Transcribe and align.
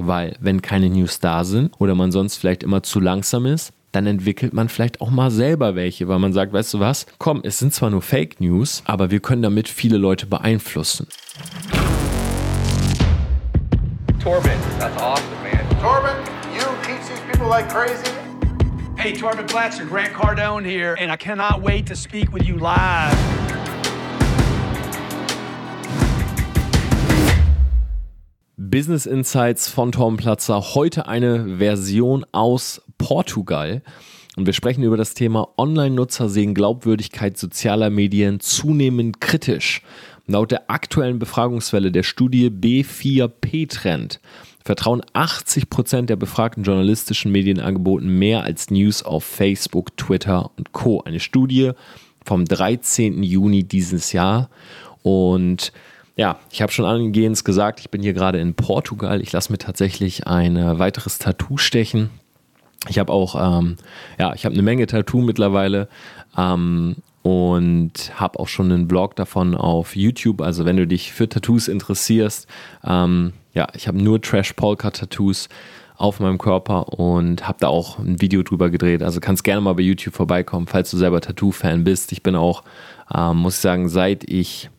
Weil 0.00 0.36
wenn 0.40 0.60
keine 0.60 0.88
News 0.88 1.20
da 1.20 1.44
sind 1.44 1.72
oder 1.78 1.94
man 1.94 2.10
sonst 2.10 2.36
vielleicht 2.36 2.64
immer 2.64 2.82
zu 2.82 2.98
langsam 2.98 3.46
ist, 3.46 3.72
dann 3.92 4.08
entwickelt 4.08 4.52
man 4.52 4.68
vielleicht 4.68 5.00
auch 5.00 5.10
mal 5.10 5.30
selber 5.30 5.76
welche, 5.76 6.08
weil 6.08 6.18
man 6.18 6.32
sagt, 6.32 6.52
weißt 6.52 6.74
du 6.74 6.80
was, 6.80 7.06
komm, 7.18 7.42
es 7.44 7.60
sind 7.60 7.72
zwar 7.72 7.90
nur 7.90 8.02
Fake 8.02 8.40
News, 8.40 8.82
aber 8.86 9.12
wir 9.12 9.20
können 9.20 9.42
damit 9.42 9.68
viele 9.68 9.96
Leute 9.96 10.26
beeinflussen. 10.26 11.06
Torben, 14.20 14.50
that's 14.80 15.00
awesome, 15.00 15.24
man. 15.44 15.64
Torben, 15.80 16.16
you 16.52 16.60
teach 16.82 17.06
these 17.08 17.20
people 17.30 17.48
like 17.48 17.68
crazy. 17.68 18.10
Hey, 18.96 19.12
Torben 19.12 19.46
Blatcher, 19.46 19.84
Grant 19.84 20.12
Cardone 20.12 20.64
here, 20.64 20.96
and 20.98 21.12
I 21.12 21.16
cannot 21.16 21.62
wait 21.62 21.86
to 21.86 21.94
speak 21.94 22.32
with 22.32 22.48
you 22.48 22.56
live. 22.56 23.43
Business 28.74 29.06
Insights 29.06 29.68
von 29.68 29.92
Tom 29.92 30.16
Platzer. 30.16 30.74
Heute 30.74 31.06
eine 31.06 31.58
Version 31.58 32.26
aus 32.32 32.82
Portugal. 32.98 33.82
Und 34.34 34.46
wir 34.46 34.52
sprechen 34.52 34.82
über 34.82 34.96
das 34.96 35.14
Thema 35.14 35.46
Online-Nutzer 35.56 36.28
sehen 36.28 36.54
Glaubwürdigkeit 36.54 37.38
sozialer 37.38 37.88
Medien 37.88 38.40
zunehmend 38.40 39.20
kritisch. 39.20 39.82
Laut 40.26 40.50
der 40.50 40.72
aktuellen 40.72 41.20
Befragungswelle 41.20 41.92
der 41.92 42.02
Studie 42.02 42.50
B4P 42.50 43.70
Trend 43.70 44.18
vertrauen 44.64 45.02
80 45.12 45.70
Prozent 45.70 46.10
der 46.10 46.16
befragten 46.16 46.64
journalistischen 46.64 47.30
Medienangeboten 47.30 48.08
mehr 48.18 48.42
als 48.42 48.70
News 48.70 49.04
auf 49.04 49.22
Facebook, 49.22 49.96
Twitter 49.96 50.50
und 50.56 50.72
Co. 50.72 51.00
Eine 51.04 51.20
Studie 51.20 51.70
vom 52.24 52.44
13. 52.44 53.22
Juni 53.22 53.62
dieses 53.62 54.10
Jahr. 54.10 54.50
Und 55.04 55.70
ja, 56.16 56.38
ich 56.50 56.62
habe 56.62 56.70
schon 56.70 56.84
angehend 56.84 57.44
gesagt, 57.44 57.80
ich 57.80 57.90
bin 57.90 58.02
hier 58.02 58.12
gerade 58.12 58.38
in 58.38 58.54
Portugal. 58.54 59.20
Ich 59.20 59.32
lasse 59.32 59.50
mir 59.50 59.58
tatsächlich 59.58 60.26
ein 60.26 60.56
äh, 60.56 60.78
weiteres 60.78 61.18
Tattoo 61.18 61.56
stechen. 61.56 62.10
Ich 62.88 62.98
habe 62.98 63.12
auch, 63.12 63.34
ähm, 63.58 63.76
ja, 64.18 64.34
ich 64.34 64.44
habe 64.44 64.52
eine 64.52 64.62
Menge 64.62 64.86
Tattoo 64.86 65.22
mittlerweile 65.22 65.88
ähm, 66.36 66.96
und 67.22 68.12
habe 68.14 68.38
auch 68.38 68.48
schon 68.48 68.70
einen 68.70 68.86
Blog 68.86 69.16
davon 69.16 69.54
auf 69.54 69.96
YouTube. 69.96 70.40
Also 70.40 70.64
wenn 70.64 70.76
du 70.76 70.86
dich 70.86 71.12
für 71.12 71.28
Tattoos 71.28 71.66
interessierst, 71.66 72.46
ähm, 72.84 73.32
ja, 73.52 73.66
ich 73.74 73.88
habe 73.88 74.00
nur 74.00 74.20
Trash 74.20 74.52
Polka 74.52 74.90
Tattoos 74.90 75.48
auf 75.96 76.20
meinem 76.20 76.38
Körper 76.38 76.98
und 76.98 77.46
habe 77.48 77.58
da 77.60 77.68
auch 77.68 77.98
ein 77.98 78.20
Video 78.20 78.42
drüber 78.42 78.68
gedreht. 78.68 79.02
Also 79.02 79.20
kannst 79.20 79.44
gerne 79.44 79.60
mal 79.60 79.74
bei 79.74 79.82
YouTube 79.82 80.14
vorbeikommen, 80.14 80.66
falls 80.66 80.90
du 80.90 80.96
selber 80.96 81.20
Tattoo-Fan 81.20 81.84
bist. 81.84 82.12
Ich 82.12 82.22
bin 82.22 82.34
auch, 82.34 82.62
ähm, 83.12 83.38
muss 83.38 83.56
ich 83.56 83.60
sagen, 83.60 83.88
seit 83.88 84.24
ich 84.24 84.70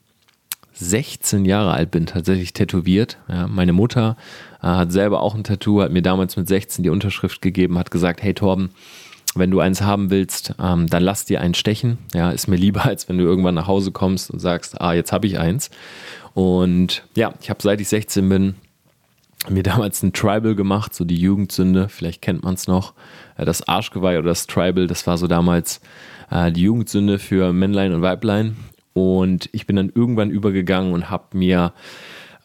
16 0.76 1.46
Jahre 1.46 1.72
alt 1.72 1.92
bin, 1.92 2.06
tatsächlich 2.06 2.54
tätowiert. 2.54 3.18
Ja, 3.28 3.48
meine 3.48 3.74
Mutter 3.74 4.18
äh, 4.62 4.68
hat 4.68 4.92
selber 4.92 5.22
auch 5.22 5.36
ein 5.36 5.44
Tattoo, 5.44 5.82
hat 5.82 5.92
mir 5.92 6.02
damals 6.02 6.38
mit 6.38 6.48
16 6.48 6.84
die 6.84 6.90
Unterschrift 6.90 7.42
gegeben, 7.42 7.78
hat 7.78 7.92
gesagt, 7.92 8.22
hey 8.22 8.34
Torben, 8.34 8.72
wenn 9.36 9.52
du 9.52 9.60
eins 9.60 9.82
haben 9.82 10.10
willst, 10.10 10.54
ähm, 10.62 10.88
dann 10.88 11.04
lass 11.04 11.26
dir 11.26 11.42
eins 11.42 11.58
stechen. 11.58 11.98
Ja, 12.14 12.32
ist 12.32 12.48
mir 12.48 12.56
lieber, 12.56 12.86
als 12.86 13.10
wenn 13.10 13.18
du 13.18 13.24
irgendwann 13.24 13.56
nach 13.56 13.68
Hause 13.68 13.92
kommst 13.92 14.30
und 14.32 14.40
sagst, 14.40 14.80
ah, 14.82 14.94
jetzt 14.94 15.12
habe 15.12 15.28
ich 15.28 15.40
eins. 15.40 15.70
Und 16.34 17.04
ja, 17.16 17.34
ich 17.42 17.50
habe 17.50 17.62
seit 17.62 17.80
ich 17.82 17.88
16 17.88 18.28
bin 18.28 18.56
mir 19.50 19.64
damals 19.64 20.02
ein 20.04 20.14
Tribal 20.14 20.56
gemacht, 20.56 20.94
so 20.94 21.06
die 21.06 21.20
Jugendsünde, 21.20 21.90
vielleicht 21.90 22.22
kennt 22.22 22.44
man 22.44 22.56
es 22.56 22.68
noch. 22.68 22.94
Äh, 23.38 23.46
das 23.46 23.68
Arschgeweih 23.68 24.18
oder 24.18 24.30
das 24.30 24.48
Tribal, 24.48 24.88
das 24.88 25.06
war 25.08 25.18
so 25.18 25.28
damals 25.28 25.82
äh, 26.32 26.52
die 26.52 26.64
Jugendsünde 26.64 27.20
für 27.20 27.54
Männlein 27.54 27.94
und 27.94 28.02
Weiblein. 28.02 28.56
Und 28.96 29.50
ich 29.52 29.68
bin 29.68 29.76
dann 29.76 29.92
irgendwann 29.94 30.30
übergegangen 30.30 30.94
und 30.94 31.10
habe 31.10 31.38
mir 31.38 31.74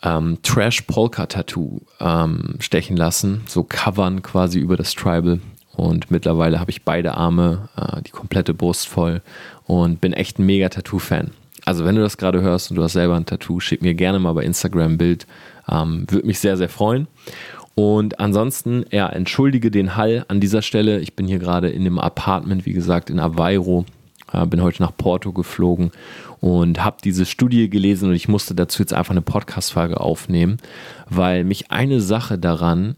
ähm, 0.03 0.39
Trash 0.43 0.83
Polka 0.83 1.27
Tattoo 1.27 1.79
ähm, 2.01 2.57
stechen 2.59 2.97
lassen, 2.97 3.43
so 3.47 3.63
covern 3.63 4.21
quasi 4.23 4.59
über 4.59 4.77
das 4.77 4.95
Tribal. 4.95 5.39
Und 5.77 6.11
mittlerweile 6.11 6.59
habe 6.59 6.73
ich 6.73 6.83
beide 6.83 7.15
Arme, 7.15 7.69
äh, 7.77 8.03
die 8.03 8.11
komplette 8.11 8.53
Brust 8.53 8.89
voll 8.89 9.23
und 9.65 10.01
bin 10.01 10.13
echt 10.13 10.41
ein 10.41 10.47
mega 10.47 10.69
Tattoo-Fan. 10.69 11.31
Also 11.65 11.85
wenn 11.85 11.95
du 11.95 12.03
das 12.03 12.17
gerade 12.17 12.43
hörst 12.43 12.71
und 12.71 12.77
du 12.77 12.83
hast 12.83 12.95
selber 12.95 13.15
ein 13.15 13.27
Tattoo, 13.27 13.61
schick 13.61 13.81
mir 13.81 13.95
gerne 13.95 14.19
mal 14.19 14.33
bei 14.33 14.43
Instagram 14.43 14.95
ein 14.95 14.99
Bild. 14.99 15.29
Ähm, 15.71 16.07
Würde 16.09 16.27
mich 16.27 16.41
sehr, 16.41 16.57
sehr 16.57 16.69
freuen. 16.69 17.07
Und 17.77 18.19
ansonsten, 18.19 18.85
ja, 18.91 19.09
entschuldige 19.09 19.71
den 19.71 19.97
Hall 19.97 20.25
an 20.27 20.41
dieser 20.41 20.63
Stelle. 20.63 20.99
Ich 20.99 21.15
bin 21.15 21.29
hier 21.29 21.39
gerade 21.39 21.71
in 21.71 21.85
dem 21.85 22.01
Apartment, 22.01 22.67
wie 22.67 22.73
gesagt, 22.73 23.09
in 23.09 23.21
Aveiro. 23.21 23.85
Äh, 24.33 24.47
bin 24.47 24.63
heute 24.63 24.83
nach 24.83 24.97
Porto 24.97 25.33
geflogen 25.33 25.93
und 26.41 26.83
habe 26.83 26.97
diese 27.05 27.27
Studie 27.27 27.69
gelesen 27.69 28.09
und 28.09 28.15
ich 28.15 28.29
musste 28.29 28.55
dazu 28.55 28.83
jetzt 28.83 28.95
einfach 28.95 29.13
eine 29.13 29.23
Podcast-Folge 29.23 30.01
aufnehmen, 30.01 30.57
weil 31.09 31.45
mich 31.45 31.71
eine 31.71 32.01
Sache 32.01 32.39
daran 32.39 32.97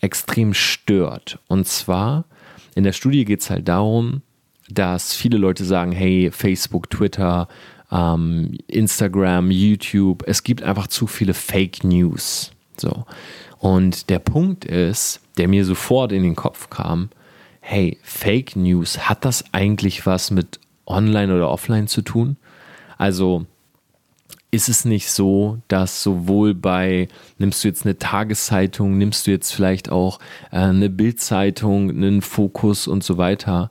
extrem 0.00 0.54
stört. 0.54 1.38
Und 1.48 1.66
zwar, 1.66 2.24
in 2.74 2.84
der 2.84 2.92
Studie 2.92 3.24
geht 3.24 3.40
es 3.40 3.50
halt 3.50 3.68
darum, 3.68 4.22
dass 4.70 5.14
viele 5.14 5.38
Leute 5.38 5.64
sagen, 5.64 5.92
hey, 5.92 6.30
Facebook, 6.30 6.88
Twitter, 6.90 7.48
ähm, 7.90 8.56
Instagram, 8.66 9.50
YouTube, 9.50 10.22
es 10.26 10.42
gibt 10.42 10.62
einfach 10.62 10.86
zu 10.86 11.06
viele 11.06 11.34
Fake 11.34 11.84
News. 11.84 12.52
So. 12.76 13.04
Und 13.58 14.08
der 14.08 14.18
Punkt 14.18 14.64
ist, 14.64 15.20
der 15.36 15.48
mir 15.48 15.64
sofort 15.64 16.12
in 16.12 16.22
den 16.22 16.36
Kopf 16.36 16.70
kam, 16.70 17.10
hey, 17.60 17.98
Fake 18.02 18.56
News, 18.56 19.08
hat 19.08 19.24
das 19.24 19.44
eigentlich 19.52 20.06
was 20.06 20.30
mit 20.30 20.60
Online 20.86 21.34
oder 21.34 21.50
Offline 21.50 21.86
zu 21.86 22.02
tun? 22.02 22.36
Also 22.98 23.46
ist 24.50 24.68
es 24.68 24.84
nicht 24.84 25.10
so, 25.10 25.58
dass 25.68 26.02
sowohl 26.02 26.54
bei, 26.54 27.08
nimmst 27.38 27.62
du 27.62 27.68
jetzt 27.68 27.84
eine 27.84 27.98
Tageszeitung, 27.98 28.96
nimmst 28.98 29.26
du 29.26 29.30
jetzt 29.30 29.52
vielleicht 29.52 29.90
auch 29.90 30.18
äh, 30.50 30.56
eine 30.56 30.90
Bildzeitung, 30.90 31.90
einen 31.90 32.22
Fokus 32.22 32.88
und 32.88 33.04
so 33.04 33.18
weiter. 33.18 33.70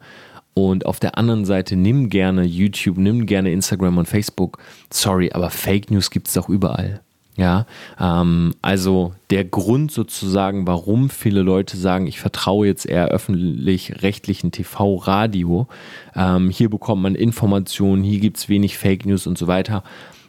Und 0.54 0.86
auf 0.86 1.00
der 1.00 1.18
anderen 1.18 1.46
Seite 1.46 1.76
nimm 1.76 2.10
gerne 2.10 2.44
YouTube, 2.44 2.98
nimm 2.98 3.28
gerne 3.28 3.52
Instagram 3.52 3.98
und 3.98 4.08
Facebook. 4.08 4.60
Sorry, 4.92 5.32
aber 5.32 5.50
Fake 5.50 5.92
News 5.92 6.10
gibt 6.10 6.28
es 6.28 6.34
doch 6.34 6.50
überall. 6.50 7.02
Ja, 7.38 7.68
ähm, 8.00 8.56
also 8.64 9.14
der 9.30 9.46
Grund 9.46 9.92
sozusagen, 9.92 10.66
warum 10.66 11.12
viele 11.12 11.44
Leute 11.44 11.78
sagen, 11.78 12.08
ich 12.08 12.20
vertraue 12.20 12.66
jetzt 12.66 12.88
eher 12.88 13.09
öffentlich-rechtlichen 13.09 14.52
TV, 14.52 14.96
Radio, 14.96 15.68
ähm, 16.16 16.50
hier 16.50 16.70
bekommt 16.70 17.03
man 17.03 17.14
Informationen, 17.14 18.03
hier 18.03 18.20
gibt 18.20 18.38
es 18.38 18.50
wenig 18.50 18.80
Fake 18.80 19.06
News 19.06 19.28
und 19.28 19.38
so 19.38 19.46
weiter. 19.46 19.84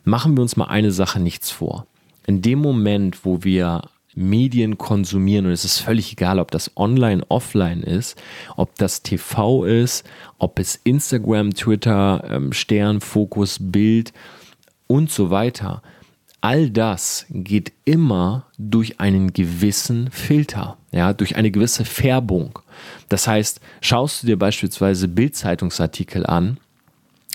Machen 0.04 0.36
wir 0.36 0.42
uns 0.42 0.58
mal 0.58 0.66
eine 0.66 0.92
Sache 0.92 1.18
nichts 1.18 1.50
vor. 1.50 1.86
In 2.26 2.42
dem 2.42 2.58
Moment, 2.58 3.24
wo 3.24 3.42
wir 3.42 3.82
Medien 4.14 4.76
konsumieren 4.76 5.46
und 5.46 5.52
es 5.52 5.64
ist 5.64 5.78
völlig 5.78 6.12
egal, 6.12 6.38
ob 6.38 6.50
das 6.50 6.76
online, 6.76 7.22
offline 7.30 7.82
ist, 7.82 8.20
ob 8.56 8.74
das 8.74 9.02
TV 9.02 9.64
ist, 9.64 10.04
ob 10.38 10.58
es 10.58 10.78
Instagram, 10.84 11.54
Twitter, 11.54 12.22
ähm, 12.28 12.52
Stern, 12.52 13.00
Fokus, 13.00 13.56
Bild 13.58 14.12
und 14.88 15.10
so 15.10 15.30
weiter 15.30 15.82
all 16.40 16.70
das 16.70 17.26
geht 17.30 17.72
immer 17.84 18.46
durch 18.58 19.00
einen 19.00 19.32
gewissen 19.32 20.10
Filter, 20.10 20.76
ja, 20.92 21.12
durch 21.12 21.36
eine 21.36 21.50
gewisse 21.50 21.84
Färbung. 21.84 22.58
Das 23.08 23.26
heißt, 23.26 23.60
schaust 23.80 24.22
du 24.22 24.28
dir 24.28 24.38
beispielsweise 24.38 25.08
Bildzeitungsartikel 25.08 26.26
an, 26.26 26.58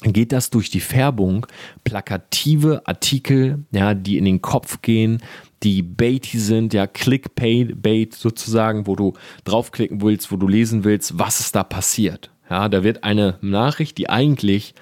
geht 0.02 0.32
das 0.32 0.50
durch 0.50 0.70
die 0.70 0.80
Färbung, 0.80 1.48
plakative 1.84 2.82
Artikel, 2.86 3.66
ja, 3.72 3.94
die 3.94 4.18
in 4.18 4.26
den 4.26 4.42
Kopf 4.42 4.82
gehen, 4.82 5.22
die 5.64 5.82
baity 5.82 6.40
sind, 6.40 6.74
ja, 6.74 6.88
Clickbait 6.88 8.14
sozusagen, 8.14 8.86
wo 8.88 8.96
du 8.96 9.14
draufklicken 9.46 10.02
willst, 10.02 10.32
wo 10.32 10.38
du 10.38 10.48
lesen 10.48 10.84
willst, 10.84 11.20
was 11.20 11.40
ist 11.40 11.56
da 11.56 11.64
passiert. 11.64 12.32
Ja, 12.50 12.68
da 12.70 12.84
wird 12.84 13.04
eine 13.04 13.38
Nachricht, 13.42 13.98
die 13.98 14.10
eigentlich 14.10 14.76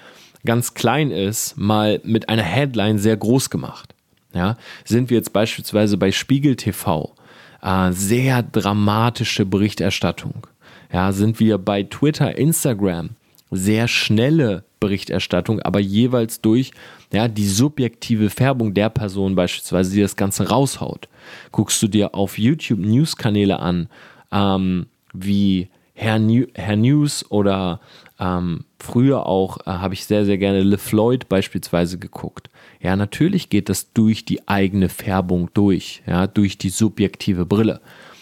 ganz 0.44 0.74
klein 0.74 1.10
ist, 1.10 1.56
mal 1.56 2.00
mit 2.04 2.28
einer 2.28 2.42
Headline 2.42 2.98
sehr 2.98 3.16
groß 3.16 3.48
gemacht. 3.50 3.91
Ja, 4.34 4.56
sind 4.84 5.10
wir 5.10 5.16
jetzt 5.16 5.32
beispielsweise 5.32 5.96
bei 5.96 6.10
Spiegel 6.10 6.56
TV, 6.56 7.14
äh, 7.62 7.92
sehr 7.92 8.42
dramatische 8.42 9.44
Berichterstattung. 9.44 10.46
Ja, 10.92 11.12
sind 11.12 11.40
wir 11.40 11.58
bei 11.58 11.82
Twitter, 11.84 12.36
Instagram, 12.36 13.10
sehr 13.50 13.88
schnelle 13.88 14.64
Berichterstattung, 14.80 15.60
aber 15.60 15.80
jeweils 15.80 16.40
durch 16.40 16.72
ja, 17.12 17.28
die 17.28 17.46
subjektive 17.46 18.30
Färbung 18.30 18.74
der 18.74 18.90
Person 18.90 19.34
beispielsweise, 19.34 19.94
die 19.94 20.00
das 20.00 20.16
Ganze 20.16 20.48
raushaut. 20.48 21.08
Guckst 21.52 21.80
du 21.82 21.88
dir 21.88 22.14
auf 22.14 22.38
YouTube 22.38 22.80
News-Kanäle 22.80 23.60
an, 23.60 23.88
ähm, 24.32 24.86
wie 25.12 25.68
Herr, 25.94 26.18
New 26.18 26.46
Herr 26.54 26.76
News 26.76 27.24
oder 27.30 27.80
ähm, 28.22 28.64
früher 28.78 29.26
auch 29.26 29.58
äh, 29.66 29.70
habe 29.70 29.94
ich 29.94 30.06
sehr, 30.06 30.24
sehr 30.24 30.38
gerne 30.38 30.62
Le 30.62 30.78
Floyd 30.78 31.28
beispielsweise 31.28 31.98
geguckt. 31.98 32.48
Ja, 32.80 32.94
natürlich 32.94 33.48
geht 33.48 33.68
das 33.68 33.92
durch 33.92 34.24
die 34.24 34.46
eigene 34.46 34.88
Färbung 34.88 35.50
durch, 35.54 36.02
ja, 36.06 36.28
durch 36.28 36.56
die 36.56 36.70
subjektive 36.70 37.44
Brille. 37.44 37.80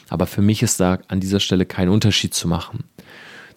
Aber 0.09 0.27
für 0.27 0.41
mich 0.41 0.63
ist 0.63 0.81
da 0.81 0.99
an 1.09 1.21
dieser 1.21 1.39
Stelle 1.39 1.67
kein 1.67 1.91
Unterschied 1.91 2.33
zu 2.33 2.49
machen. 2.49 2.85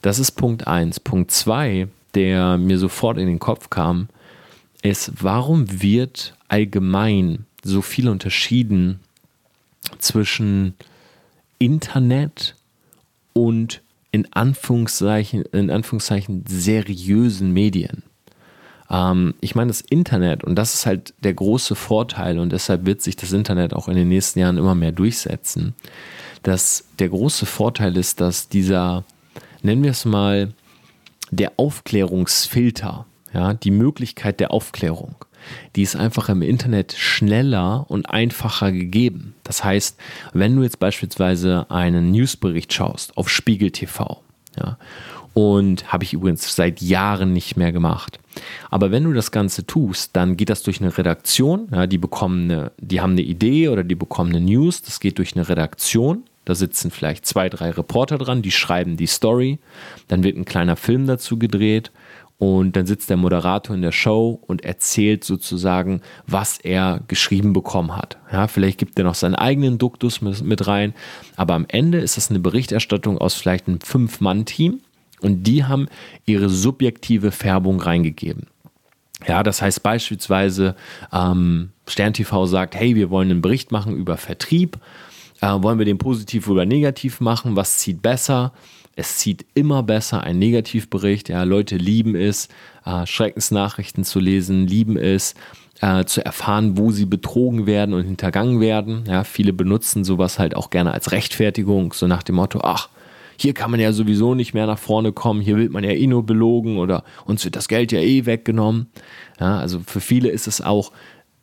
Das 0.01 0.19
ist 0.19 0.31
Punkt 0.31 0.67
1. 0.67 0.99
Punkt 0.99 1.31
2, 1.31 1.87
der 2.13 2.57
mir 2.57 2.77
sofort 2.77 3.17
in 3.17 3.27
den 3.27 3.39
Kopf 3.39 3.69
kam, 3.69 4.09
ist, 4.81 5.13
warum 5.23 5.81
wird 5.81 6.35
allgemein 6.49 7.45
so 7.63 7.81
viel 7.81 8.09
unterschieden 8.09 8.99
zwischen 9.97 10.73
Internet 11.57 12.55
und 13.31 13.81
in 14.13 14.31
Anführungszeichen, 14.31 15.41
in 15.51 15.71
Anführungszeichen 15.71 16.45
seriösen 16.47 17.51
Medien. 17.51 18.03
Ähm, 18.89 19.33
ich 19.41 19.55
meine, 19.55 19.69
das 19.69 19.81
Internet, 19.81 20.43
und 20.43 20.55
das 20.55 20.75
ist 20.75 20.85
halt 20.85 21.15
der 21.23 21.33
große 21.33 21.75
Vorteil, 21.75 22.37
und 22.37 22.53
deshalb 22.53 22.85
wird 22.85 23.01
sich 23.01 23.15
das 23.15 23.33
Internet 23.33 23.73
auch 23.73 23.87
in 23.89 23.95
den 23.95 24.07
nächsten 24.07 24.39
Jahren 24.39 24.59
immer 24.59 24.75
mehr 24.75 24.91
durchsetzen, 24.91 25.73
dass 26.43 26.85
der 26.99 27.09
große 27.09 27.47
Vorteil 27.47 27.97
ist, 27.97 28.21
dass 28.21 28.49
dieser, 28.49 29.03
nennen 29.63 29.83
wir 29.83 29.91
es 29.91 30.05
mal, 30.05 30.53
der 31.31 31.53
Aufklärungsfilter, 31.57 33.07
ja, 33.33 33.55
die 33.55 33.71
Möglichkeit 33.71 34.39
der 34.39 34.51
Aufklärung, 34.51 35.15
die 35.75 35.81
ist 35.81 35.95
einfach 35.95 36.29
im 36.29 36.41
Internet 36.41 36.93
schneller 36.93 37.85
und 37.89 38.09
einfacher 38.09 38.71
gegeben. 38.71 39.35
Das 39.43 39.63
heißt, 39.63 39.97
wenn 40.33 40.55
du 40.55 40.63
jetzt 40.63 40.79
beispielsweise 40.79 41.65
einen 41.69 42.11
Newsbericht 42.11 42.73
schaust 42.73 43.17
auf 43.17 43.29
Spiegel 43.29 43.71
TV, 43.71 44.21
ja, 44.57 44.77
und 45.33 45.91
habe 45.91 46.03
ich 46.03 46.13
übrigens 46.13 46.55
seit 46.55 46.81
Jahren 46.81 47.33
nicht 47.33 47.57
mehr 47.57 47.71
gemacht. 47.71 48.19
Aber 48.69 48.91
wenn 48.91 49.03
du 49.03 49.13
das 49.13 49.31
Ganze 49.31 49.65
tust, 49.65 50.15
dann 50.15 50.37
geht 50.37 50.49
das 50.49 50.63
durch 50.63 50.79
eine 50.79 50.95
Redaktion. 50.95 51.67
Ja, 51.71 51.87
die 51.87 51.97
bekommen 51.97 52.51
eine, 52.51 52.71
die 52.77 53.01
haben 53.01 53.13
eine 53.13 53.21
Idee 53.21 53.69
oder 53.69 53.83
die 53.83 53.95
bekommen 53.95 54.35
eine 54.35 54.45
News. 54.45 54.83
Das 54.83 54.99
geht 54.99 55.17
durch 55.17 55.35
eine 55.35 55.49
Redaktion. 55.49 56.23
Da 56.45 56.55
sitzen 56.55 56.91
vielleicht 56.91 57.25
zwei, 57.25 57.49
drei 57.49 57.71
Reporter 57.71 58.17
dran, 58.17 58.41
die 58.41 58.51
schreiben 58.51 58.97
die 58.97 59.07
Story. 59.07 59.59
Dann 60.07 60.23
wird 60.23 60.37
ein 60.37 60.45
kleiner 60.45 60.75
Film 60.75 61.07
dazu 61.07 61.39
gedreht 61.39 61.91
und 62.43 62.75
dann 62.75 62.85
sitzt 62.85 63.09
der 63.09 63.15
Moderator 63.15 63.73
in 63.73 63.81
der 63.81 63.93
Show 63.93 64.37
und 64.47 64.65
erzählt 64.65 65.23
sozusagen, 65.23 66.01
was 66.27 66.57
er 66.57 66.99
geschrieben 67.07 67.53
bekommen 67.53 67.95
hat. 67.95 68.17
Ja, 68.33 68.49
vielleicht 68.49 68.79
gibt 68.79 68.99
er 68.99 69.05
noch 69.05 69.15
seinen 69.15 69.35
eigenen 69.35 69.77
Duktus 69.77 70.19
mit 70.21 70.67
rein, 70.67 70.93
aber 71.37 71.53
am 71.53 71.65
Ende 71.69 71.99
ist 71.99 72.17
das 72.17 72.29
eine 72.29 72.39
Berichterstattung 72.39 73.17
aus 73.17 73.35
vielleicht 73.35 73.69
einem 73.69 73.79
Fünf-Mann-Team 73.79 74.81
und 75.21 75.43
die 75.43 75.63
haben 75.63 75.87
ihre 76.25 76.49
subjektive 76.49 77.31
Färbung 77.31 77.79
reingegeben. 77.79 78.47
Ja, 79.25 79.41
das 79.41 79.61
heißt 79.61 79.81
beispielsweise, 79.81 80.75
ähm, 81.13 81.69
Stern 81.87 82.11
TV 82.11 82.45
sagt, 82.45 82.75
hey, 82.75 82.95
wir 82.95 83.09
wollen 83.09 83.31
einen 83.31 83.41
Bericht 83.41 83.71
machen 83.71 83.95
über 83.95 84.17
Vertrieb. 84.17 84.79
Äh, 85.39 85.47
wollen 85.61 85.77
wir 85.77 85.85
den 85.85 85.97
positiv 85.97 86.49
oder 86.49 86.65
negativ 86.65 87.21
machen? 87.21 87.55
Was 87.55 87.77
zieht 87.77 88.01
besser? 88.01 88.51
Es 88.95 89.17
zieht 89.17 89.45
immer 89.55 89.81
besser 89.81 90.21
ein 90.21 90.37
Negativbericht. 90.37 91.29
Ja, 91.29 91.43
Leute 91.43 91.77
lieben 91.77 92.15
es, 92.15 92.47
äh, 92.85 93.05
Schreckensnachrichten 93.05 94.03
zu 94.03 94.19
lesen, 94.19 94.67
lieben 94.67 94.97
es, 94.97 95.33
äh, 95.81 96.05
zu 96.05 96.23
erfahren, 96.23 96.77
wo 96.77 96.91
sie 96.91 97.05
betrogen 97.05 97.65
werden 97.65 97.95
und 97.95 98.03
hintergangen 98.03 98.59
werden. 98.59 99.03
Ja, 99.07 99.23
viele 99.23 99.51
benutzen 99.51 100.03
sowas 100.03 100.37
halt 100.37 100.55
auch 100.55 100.69
gerne 100.69 100.91
als 100.91 101.11
Rechtfertigung, 101.11 101.93
so 101.93 102.07
nach 102.07 102.23
dem 102.23 102.35
Motto, 102.35 102.61
ach, 102.61 102.89
hier 103.35 103.53
kann 103.53 103.71
man 103.71 103.79
ja 103.79 103.91
sowieso 103.93 104.35
nicht 104.35 104.53
mehr 104.53 104.67
nach 104.67 104.77
vorne 104.77 105.11
kommen, 105.11 105.41
hier 105.41 105.57
wird 105.57 105.71
man 105.71 105.83
ja 105.83 105.91
eh 105.91 106.07
nur 106.07 106.25
belogen 106.25 106.77
oder 106.77 107.03
uns 107.25 107.43
wird 107.43 107.55
das 107.55 107.67
Geld 107.67 107.91
ja 107.91 107.99
eh 107.99 108.25
weggenommen. 108.25 108.87
Ja, 109.39 109.57
also 109.57 109.81
für 109.85 110.01
viele 110.01 110.29
ist 110.29 110.47
es 110.47 110.61
auch 110.61 110.91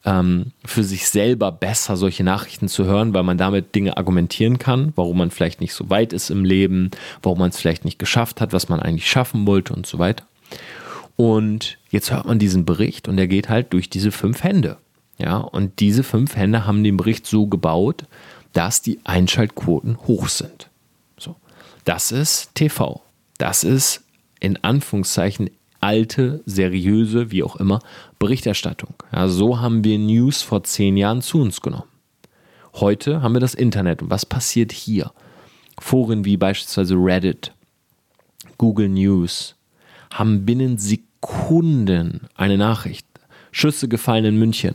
ähm, 0.04 0.52
für 0.64 0.84
sich 0.84 1.08
selber 1.08 1.52
besser, 1.52 1.96
solche 1.96 2.24
Nachrichten 2.24 2.68
zu 2.68 2.84
hören, 2.84 3.12
weil 3.12 3.22
man 3.22 3.38
damit 3.38 3.74
Dinge 3.74 3.96
argumentieren 3.96 4.58
kann, 4.58 4.92
warum 4.96 5.18
man 5.18 5.30
vielleicht 5.30 5.60
nicht 5.60 5.74
so 5.74 5.90
weit 5.90 6.12
ist 6.12 6.30
im 6.30 6.44
Leben, 6.44 6.90
warum 7.22 7.38
man 7.38 7.50
es 7.50 7.58
vielleicht 7.58 7.84
nicht 7.84 7.98
geschafft 7.98 8.40
hat, 8.40 8.52
was 8.52 8.68
man 8.68 8.80
eigentlich 8.80 9.10
schaffen 9.10 9.46
wollte 9.46 9.74
und 9.74 9.86
so 9.86 9.98
weiter. 9.98 10.24
Und 11.16 11.78
jetzt 11.90 12.10
hört 12.10 12.24
man 12.24 12.38
diesen 12.38 12.64
Bericht 12.64 13.08
und 13.08 13.16
der 13.16 13.28
geht 13.28 13.50
halt 13.50 13.72
durch 13.74 13.90
diese 13.90 14.10
fünf 14.10 14.42
Hände. 14.42 14.78
Ja, 15.18 15.36
und 15.36 15.80
diese 15.80 16.02
fünf 16.02 16.34
Hände 16.34 16.66
haben 16.66 16.82
den 16.82 16.96
Bericht 16.96 17.26
so 17.26 17.46
gebaut, 17.46 18.04
dass 18.54 18.80
die 18.80 19.00
Einschaltquoten 19.04 19.98
hoch 20.06 20.28
sind. 20.28 20.70
So. 21.18 21.36
Das 21.84 22.10
ist 22.10 22.54
TV. 22.54 23.02
Das 23.36 23.64
ist 23.64 24.02
in 24.40 24.64
Anführungszeichen 24.64 25.50
alte, 25.80 26.42
seriöse, 26.46 27.30
wie 27.30 27.42
auch 27.42 27.56
immer, 27.56 27.80
Berichterstattung. 28.18 28.94
Ja, 29.12 29.28
so 29.28 29.60
haben 29.60 29.84
wir 29.84 29.98
News 29.98 30.42
vor 30.42 30.62
zehn 30.62 30.96
Jahren 30.96 31.22
zu 31.22 31.40
uns 31.40 31.60
genommen. 31.60 31.88
Heute 32.74 33.22
haben 33.22 33.34
wir 33.34 33.40
das 33.40 33.54
Internet. 33.54 34.02
Und 34.02 34.10
was 34.10 34.26
passiert 34.26 34.72
hier? 34.72 35.12
Foren 35.78 36.24
wie 36.24 36.36
beispielsweise 36.36 36.94
Reddit, 36.94 37.52
Google 38.58 38.90
News 38.90 39.56
haben 40.10 40.44
binnen 40.44 40.76
Sekunden 40.78 42.28
eine 42.34 42.58
Nachricht. 42.58 43.06
Schüsse 43.52 43.88
gefallen 43.88 44.24
in 44.24 44.38
München. 44.38 44.74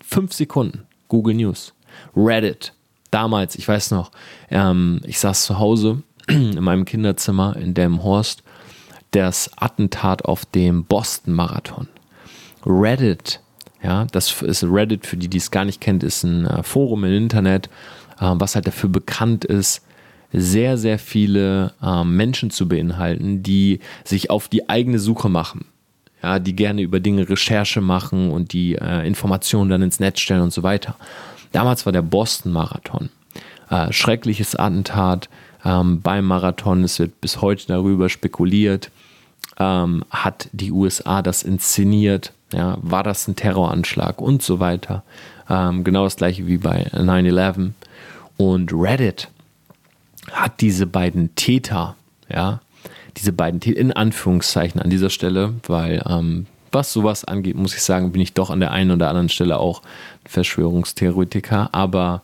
Fünf 0.00 0.32
Sekunden. 0.32 0.86
Google 1.08 1.34
News. 1.34 1.74
Reddit. 2.16 2.72
Damals, 3.10 3.56
ich 3.56 3.66
weiß 3.66 3.90
noch, 3.90 4.12
ähm, 4.50 5.00
ich 5.04 5.18
saß 5.18 5.44
zu 5.44 5.58
Hause 5.58 6.02
in 6.28 6.62
meinem 6.62 6.84
Kinderzimmer 6.84 7.56
in 7.56 7.74
Delmenhorst 7.74 8.44
das 9.10 9.50
Attentat 9.56 10.24
auf 10.24 10.44
dem 10.44 10.84
Boston 10.84 11.34
Marathon. 11.34 11.88
Reddit, 12.64 13.40
ja, 13.82 14.06
das 14.12 14.42
ist 14.42 14.64
Reddit, 14.64 15.06
für 15.06 15.16
die, 15.16 15.28
die 15.28 15.38
es 15.38 15.50
gar 15.50 15.64
nicht 15.64 15.80
kennt, 15.80 16.02
ist 16.02 16.22
ein 16.24 16.46
äh, 16.46 16.62
Forum 16.62 17.04
im 17.04 17.14
Internet, 17.14 17.68
äh, 18.20 18.26
was 18.34 18.54
halt 18.54 18.66
dafür 18.66 18.90
bekannt 18.90 19.44
ist, 19.44 19.82
sehr, 20.32 20.78
sehr 20.78 20.98
viele 20.98 21.72
äh, 21.82 22.04
Menschen 22.04 22.50
zu 22.50 22.68
beinhalten, 22.68 23.42
die 23.42 23.80
sich 24.04 24.30
auf 24.30 24.48
die 24.48 24.68
eigene 24.68 24.98
Suche 24.98 25.28
machen. 25.28 25.64
Ja, 26.22 26.38
die 26.38 26.54
gerne 26.54 26.82
über 26.82 27.00
Dinge 27.00 27.28
Recherche 27.30 27.80
machen 27.80 28.30
und 28.30 28.52
die 28.52 28.74
äh, 28.74 29.06
Informationen 29.06 29.70
dann 29.70 29.80
ins 29.80 30.00
Netz 30.00 30.20
stellen 30.20 30.42
und 30.42 30.52
so 30.52 30.62
weiter. 30.62 30.96
Damals 31.50 31.86
war 31.86 31.94
der 31.94 32.02
Boston 32.02 32.52
Marathon. 32.52 33.08
Äh, 33.70 33.90
schreckliches 33.90 34.54
Attentat 34.54 35.30
ähm, 35.64 36.02
beim 36.02 36.26
Marathon. 36.26 36.84
Es 36.84 36.98
wird 36.98 37.22
bis 37.22 37.40
heute 37.40 37.66
darüber 37.68 38.10
spekuliert 38.10 38.90
ähm, 39.60 40.04
hat 40.10 40.48
die 40.52 40.72
USA 40.72 41.22
das 41.22 41.44
inszeniert? 41.44 42.32
Ja, 42.52 42.78
war 42.80 43.04
das 43.04 43.28
ein 43.28 43.36
Terroranschlag 43.36 44.20
und 44.20 44.42
so 44.42 44.58
weiter? 44.58 45.04
Ähm, 45.48 45.84
genau 45.84 46.04
das 46.04 46.16
gleiche 46.16 46.46
wie 46.48 46.58
bei 46.58 46.86
9-11. 46.88 47.72
Und 48.36 48.72
Reddit 48.72 49.28
hat 50.32 50.60
diese 50.60 50.86
beiden 50.86 51.34
Täter, 51.36 51.94
ja, 52.28 52.60
diese 53.16 53.32
beiden 53.32 53.60
Täter 53.60 53.78
in 53.78 53.92
Anführungszeichen 53.92 54.80
an 54.80 54.90
dieser 54.90 55.10
Stelle, 55.10 55.54
weil 55.66 56.02
ähm, 56.08 56.46
was 56.72 56.92
sowas 56.92 57.24
angeht, 57.24 57.56
muss 57.56 57.74
ich 57.74 57.82
sagen, 57.82 58.12
bin 58.12 58.20
ich 58.20 58.32
doch 58.32 58.50
an 58.50 58.60
der 58.60 58.70
einen 58.70 58.92
oder 58.92 59.08
anderen 59.08 59.28
Stelle 59.28 59.58
auch 59.58 59.82
Verschwörungstheoretiker, 60.24 61.68
aber 61.72 62.22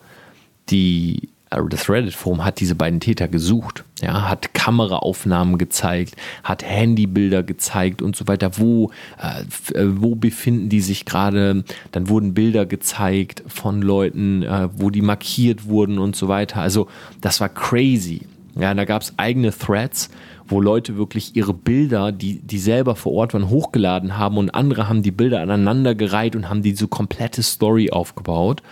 die 0.70 1.28
das 1.50 1.88
Reddit-Forum 1.88 2.44
hat 2.44 2.60
diese 2.60 2.75
beiden 2.75 2.98
Täter 3.00 3.28
gesucht, 3.28 3.84
ja, 4.03 4.29
hat 4.29 4.53
Kameraaufnahmen 4.53 5.58
gezeigt, 5.58 6.17
hat 6.43 6.65
Handybilder 6.65 7.43
gezeigt 7.43 8.03
und 8.03 8.17
so 8.17 8.26
weiter. 8.26 8.58
Wo, 8.58 8.91
äh, 9.19 9.84
wo 9.86 10.17
befinden 10.17 10.69
die 10.69 10.81
sich 10.81 11.05
gerade? 11.05 11.65
Dann 11.93 12.08
wurden 12.08 12.34
Bilder 12.34 12.67
gezeigt 12.67 13.44
von 13.46 13.81
Leuten, 13.81 14.43
äh, 14.43 14.69
wo 14.74 14.91
die 14.91 15.03
markiert 15.03 15.67
wurden 15.67 15.98
und 15.98 16.17
so 16.17 16.29
weiter. 16.29 16.60
Also 16.60 16.88
das 17.20 17.41
war 17.41 17.48
crazy. 17.48 18.22
Ja, 18.58 18.72
da 18.74 18.84
gab 18.84 19.03
es 19.03 19.12
eigene 19.19 19.56
Threads, 19.56 20.08
wo 20.48 20.60
Leute 20.60 20.96
wirklich 20.96 21.36
ihre 21.36 21.55
Bilder, 21.55 22.12
die, 22.12 22.38
die 22.41 22.58
selber 22.58 22.96
vor 22.96 23.12
Ort 23.12 23.34
waren, 23.34 23.48
hochgeladen 23.48 24.17
haben 24.17 24.38
und 24.38 24.55
andere 24.55 24.88
haben 24.88 25.03
die 25.03 25.10
Bilder 25.10 25.41
aneinandergereiht 25.41 26.36
und 26.36 26.48
haben 26.48 26.62
diese 26.62 26.88
komplette 26.88 27.43
Story 27.43 27.91
aufgebaut. 27.91 28.62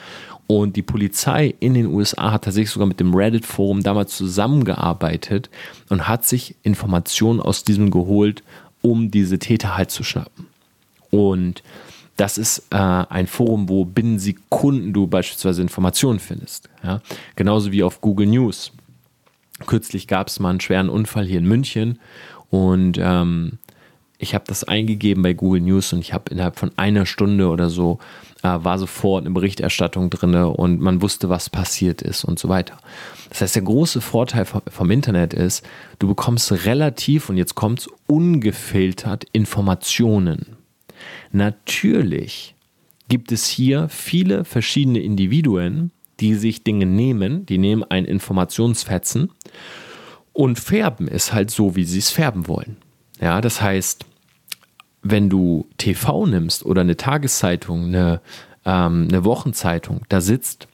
Und 0.47 0.77
die 0.77 0.83
Polizei 0.83 1.55
in 1.61 1.75
den 1.75 1.87
USA 1.87 2.33
hat 2.33 2.45
tatsächlich 2.45 2.71
sogar 2.71 2.87
mit 2.87 3.01
dem 3.01 3.15
Reddit-Forum 3.15 3.83
damals 3.83 4.17
zusammengearbeitet 4.17 5.49
und 5.89 6.07
hat 6.07 6.25
sich 6.25 6.55
Informationen 6.63 7.41
aus 7.41 7.65
diesem 7.65 7.91
geholt, 7.91 8.43
um 8.83 9.11
diese 9.11 9.39
Täter 9.39 9.77
halt 9.77 9.91
zu 9.91 10.05
schnappen. 10.05 10.47
Und 11.11 11.63
das 12.17 12.39
ist 12.39 12.67
äh, 12.71 12.77
ein 12.77 13.27
Forum, 13.27 13.69
wo 13.69 13.85
binnen 13.85 14.19
Sekunden 14.19 14.93
du 14.93 15.07
beispielsweise 15.07 15.63
Informationen 15.63 16.21
findest. 16.21 16.69
Ja? 16.83 17.01
Genauso 17.37 17.73
wie 17.73 17.83
auf 17.83 18.01
Google 18.01 18.27
News. 18.27 18.73
Kürzlich 19.67 20.07
gab 20.07 20.29
es 20.29 20.41
mal 20.41 20.51
einen 20.51 20.61
schweren 20.61 20.89
Unfall 20.89 21.27
hier 21.27 21.39
in 21.39 21.47
München 21.47 21.99
und 22.51 22.99
ähm, 23.01 23.59
ich 24.19 24.35
habe 24.35 24.45
das 24.47 24.65
eingegeben 24.65 25.23
bei 25.23 25.35
Google 25.35 25.61
News 25.61 25.93
und 25.93 26.01
ich 26.01 26.13
habe 26.13 26.31
innerhalb 26.31 26.59
von 26.59 26.71
einer 26.77 27.05
Stunde 27.05 27.49
oder 27.49 27.69
so 27.69 27.99
äh, 28.43 28.49
war 28.63 28.79
sofort 28.79 29.25
eine 29.25 29.35
Berichterstattung 29.35 30.11
drin 30.11 30.35
und 30.35 30.81
man 30.81 31.03
wusste, 31.03 31.29
was 31.29 31.51
passiert 31.51 32.03
ist 32.03 32.25
und 32.25 32.39
so 32.39 32.49
weiter. 32.49 32.79
Das 33.31 33.41
heißt, 33.41 33.57
der 33.57 33.63
große 33.63 34.01
Vorteil 34.01 34.45
vom, 34.45 34.63
vom 34.69 34.91
Internet 34.91 35.35
ist, 35.35 35.67
du 35.99 36.07
bekommst 36.07 36.53
relativ, 36.65 37.29
und 37.29 37.37
jetzt 37.37 37.55
kommt 37.55 37.81
es, 37.81 37.89
ungefiltert 38.07 39.25
Informationen. 39.33 40.57
Natürlich 41.33 42.55
gibt 43.09 43.33
es 43.33 43.47
hier 43.49 43.89
viele 43.89 44.45
verschiedene 44.45 45.01
Individuen, 45.01 45.91
die 46.21 46.35
sich 46.35 46.65
Dinge 46.65 46.87
nehmen, 46.87 47.47
die 47.47 47.59
nehmen 47.59 47.85
ein 47.85 48.05
Informationsfetzen 48.05 49.31
und 50.33 50.59
färben 50.59 51.09
es 51.09 51.33
halt 51.33 51.51
so, 51.51 51.77
wie 51.77 51.85
sie 51.85 51.99
es 51.99 52.11
färben 52.11 52.49
wollen. 52.49 52.77
Ja, 53.21 53.41
das 53.41 53.63
heißt, 53.63 54.05
wenn 55.03 55.31
du 55.31 55.69
TV 55.79 56.27
nimmst 56.27 56.65
oder 56.65 56.81
eine 56.81 56.97
Tageszeitung, 56.97 57.87
eine, 57.87 58.21
ähm, 58.65 59.09
eine 59.11 59.25
Wochenzeitung, 59.25 60.03
da 60.09 60.21
sitzt 60.21 60.69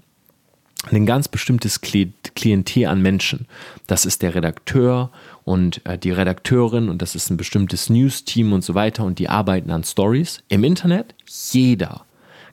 ein 0.90 1.04
ganz 1.04 1.28
bestimmtes 1.28 1.82
Klientel 1.82 2.86
an 2.86 3.02
Menschen. 3.02 3.46
Das 3.86 4.06
ist 4.06 4.22
der 4.22 4.34
Redakteur 4.34 5.10
und 5.44 5.84
äh, 5.84 5.98
die 5.98 6.10
Redakteurin 6.10 6.88
und 6.88 7.02
das 7.02 7.14
ist 7.14 7.30
ein 7.30 7.36
bestimmtes 7.36 7.90
News-Team 7.90 8.52
und 8.52 8.64
so 8.64 8.74
weiter 8.74 9.04
und 9.04 9.18
die 9.18 9.28
arbeiten 9.28 9.70
an 9.70 9.84
Stories. 9.84 10.42
Im 10.48 10.64
Internet, 10.64 11.14
jeder 11.52 12.06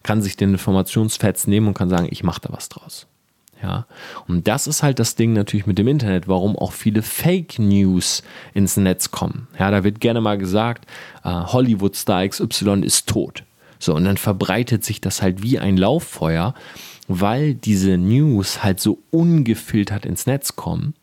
kann 0.04 0.22
sich 0.22 0.38
den 0.38 0.52
Informationsfetzen 0.52 1.50
nehmen 1.50 1.68
und 1.68 1.74
kann 1.74 1.90
sagen, 1.90 2.08
ich 2.10 2.24
mache 2.24 2.42
da 2.42 2.50
was 2.52 2.70
draus. 2.70 3.08
Ja, 3.62 3.88
und 4.28 4.48
das 4.48 4.68
ist 4.68 4.84
halt 4.84 5.00
das 5.00 5.16
Ding 5.16 5.34
natürlich 5.34 5.66
mit 5.66 5.80
dem 5.80 5.88
Internet, 5.88 6.28
warum 6.28 6.56
auch 6.56 6.74
viele 6.74 7.02
Fake 7.02 7.58
News 7.58 8.22
ins 8.54 8.78
Netz 8.78 9.10
kommen. 9.10 9.48
Ja, 9.58 9.72
da 9.72 9.84
wird 9.84 10.00
gerne 10.00 10.22
mal 10.22 10.38
gesagt, 10.38 10.86
äh, 11.24 11.30
Hollywood-Star 11.30 12.28
XY 12.28 12.82
ist 12.84 13.10
tot. 13.10 13.44
So, 13.80 13.96
und 13.96 14.06
dann 14.06 14.18
verbreitet 14.18 14.84
sich 14.84 15.02
das 15.02 15.24
halt 15.24 15.42
wie 15.42 15.58
ein 15.58 15.78
Lauffeuer 15.78 16.54
weil 17.08 17.54
diese 17.54 17.98
News 17.98 18.64
halt 18.64 18.80
so 18.80 19.00
ungefiltert 19.12 20.06
ins 20.06 20.26
Netz 20.26 20.56
kommen 20.56 20.94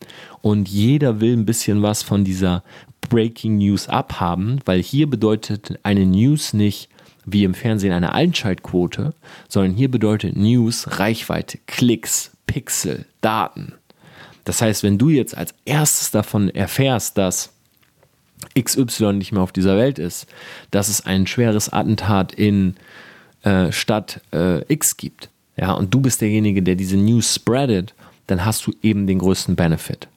und 0.41 0.69
jeder 0.69 1.19
will 1.19 1.35
ein 1.35 1.45
bisschen 1.45 1.81
was 1.81 2.03
von 2.03 2.23
dieser 2.23 2.63
Breaking 3.09 3.57
News 3.57 3.87
abhaben, 3.87 4.59
weil 4.65 4.81
hier 4.81 5.09
bedeutet 5.09 5.79
eine 5.83 6.05
News 6.05 6.53
nicht 6.53 6.89
wie 7.25 7.43
im 7.43 7.53
Fernsehen 7.53 7.93
eine 7.93 8.13
Einschaltquote, 8.13 9.13
sondern 9.47 9.73
hier 9.73 9.89
bedeutet 9.89 10.35
News 10.35 10.99
Reichweite, 10.99 11.59
Klicks, 11.65 12.31
Pixel, 12.47 13.05
Daten. 13.21 13.73
Das 14.43 14.61
heißt, 14.61 14.83
wenn 14.83 14.97
du 14.97 15.09
jetzt 15.09 15.35
als 15.35 15.53
erstes 15.65 16.11
davon 16.11 16.49
erfährst, 16.49 17.17
dass 17.17 17.51
XY 18.59 19.13
nicht 19.13 19.31
mehr 19.31 19.41
auf 19.41 19.51
dieser 19.51 19.77
Welt 19.77 19.97
ist, 19.97 20.27
dass 20.71 20.87
es 20.87 21.05
ein 21.05 21.25
schweres 21.25 21.73
Attentat 21.73 22.33
in 22.33 22.75
äh, 23.43 23.71
Stadt 23.71 24.21
äh, 24.31 24.61
X 24.71 24.97
gibt, 24.97 25.29
ja, 25.57 25.71
und 25.71 25.93
du 25.93 26.01
bist 26.01 26.21
derjenige, 26.21 26.61
der 26.61 26.75
diese 26.75 26.97
News 26.97 27.33
spreadet, 27.33 27.93
dann 28.27 28.45
hast 28.45 28.67
du 28.67 28.73
eben 28.81 29.07
den 29.07 29.19
größten 29.19 29.55
Benefit. 29.55 30.07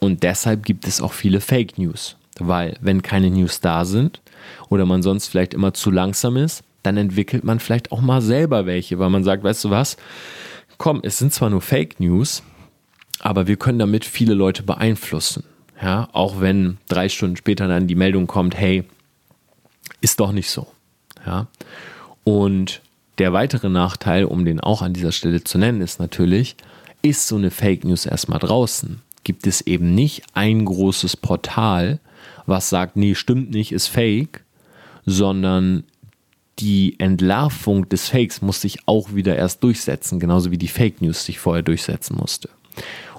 Und 0.00 0.22
deshalb 0.22 0.64
gibt 0.64 0.86
es 0.86 1.00
auch 1.00 1.12
viele 1.12 1.40
Fake 1.40 1.78
News, 1.78 2.16
weil 2.38 2.76
wenn 2.80 3.02
keine 3.02 3.30
News 3.30 3.60
da 3.60 3.84
sind 3.84 4.20
oder 4.68 4.86
man 4.86 5.02
sonst 5.02 5.28
vielleicht 5.28 5.54
immer 5.54 5.74
zu 5.74 5.90
langsam 5.90 6.36
ist, 6.36 6.62
dann 6.82 6.96
entwickelt 6.96 7.44
man 7.44 7.60
vielleicht 7.60 7.92
auch 7.92 8.00
mal 8.00 8.20
selber 8.20 8.66
welche, 8.66 8.98
weil 8.98 9.10
man 9.10 9.24
sagt, 9.24 9.44
weißt 9.44 9.64
du 9.64 9.70
was, 9.70 9.96
komm, 10.78 11.00
es 11.02 11.18
sind 11.18 11.32
zwar 11.32 11.50
nur 11.50 11.60
Fake 11.60 12.00
News, 12.00 12.42
aber 13.20 13.46
wir 13.46 13.56
können 13.56 13.78
damit 13.78 14.04
viele 14.04 14.34
Leute 14.34 14.62
beeinflussen. 14.62 15.44
Ja, 15.80 16.08
auch 16.12 16.40
wenn 16.40 16.78
drei 16.88 17.08
Stunden 17.08 17.36
später 17.36 17.66
dann 17.66 17.88
die 17.88 17.96
Meldung 17.96 18.28
kommt, 18.28 18.56
hey, 18.56 18.84
ist 20.00 20.20
doch 20.20 20.32
nicht 20.32 20.50
so. 20.50 20.68
Ja, 21.26 21.48
und 22.24 22.82
der 23.18 23.32
weitere 23.32 23.68
Nachteil, 23.68 24.24
um 24.24 24.44
den 24.44 24.60
auch 24.60 24.82
an 24.82 24.92
dieser 24.92 25.12
Stelle 25.12 25.44
zu 25.44 25.58
nennen, 25.58 25.80
ist 25.80 26.00
natürlich, 26.00 26.56
ist 27.02 27.26
so 27.26 27.36
eine 27.36 27.50
Fake 27.50 27.84
News 27.84 28.06
erstmal 28.06 28.38
draußen, 28.38 29.02
gibt 29.24 29.46
es 29.46 29.60
eben 29.60 29.94
nicht 29.94 30.22
ein 30.34 30.64
großes 30.64 31.16
Portal, 31.16 31.98
was 32.46 32.68
sagt, 32.68 32.96
nee, 32.96 33.14
stimmt 33.14 33.50
nicht, 33.50 33.72
ist 33.72 33.88
fake, 33.88 34.44
sondern 35.06 35.84
die 36.58 36.98
Entlarvung 36.98 37.88
des 37.88 38.08
Fakes 38.08 38.42
muss 38.42 38.60
sich 38.60 38.86
auch 38.86 39.14
wieder 39.14 39.36
erst 39.36 39.62
durchsetzen, 39.64 40.20
genauso 40.20 40.50
wie 40.50 40.58
die 40.58 40.68
Fake 40.68 41.00
News 41.00 41.24
sich 41.24 41.38
vorher 41.38 41.62
durchsetzen 41.62 42.16
musste. 42.16 42.48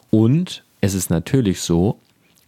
Und 0.09 0.63
es 0.81 0.93
ist 0.93 1.09
natürlich 1.09 1.61
so, 1.61 1.99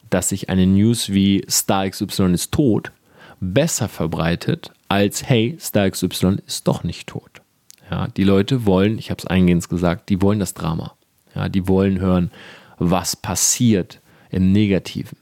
dass 0.09 0.29
sich 0.29 0.49
eine 0.49 0.67
News 0.67 1.09
wie 1.11 1.43
Star 1.49 1.89
XY 1.89 2.33
ist 2.33 2.51
tot 2.51 2.91
besser 3.39 3.87
verbreitet 3.89 4.71
als 4.87 5.27
Hey, 5.27 5.57
Star 5.59 5.89
XY 5.89 6.37
ist 6.45 6.67
doch 6.67 6.83
nicht 6.83 7.07
tot. 7.07 7.41
Ja, 7.89 8.07
die 8.07 8.23
Leute 8.23 8.65
wollen, 8.65 8.97
ich 8.97 9.11
habe 9.11 9.19
es 9.19 9.27
eingehend 9.27 9.67
gesagt, 9.69 10.09
die 10.09 10.21
wollen 10.21 10.39
das 10.39 10.53
Drama. 10.53 10.95
Ja, 11.35 11.49
die 11.49 11.67
wollen 11.67 11.99
hören, 11.99 12.31
was 12.77 13.15
passiert 13.15 13.99
im 14.29 14.51
Negativen 14.51 15.17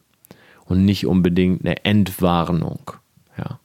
und 0.65 0.86
nicht 0.86 1.05
unbedingt 1.05 1.65
eine 1.65 1.86
Entwarnung. 1.86 2.91
Ja. 3.38 3.60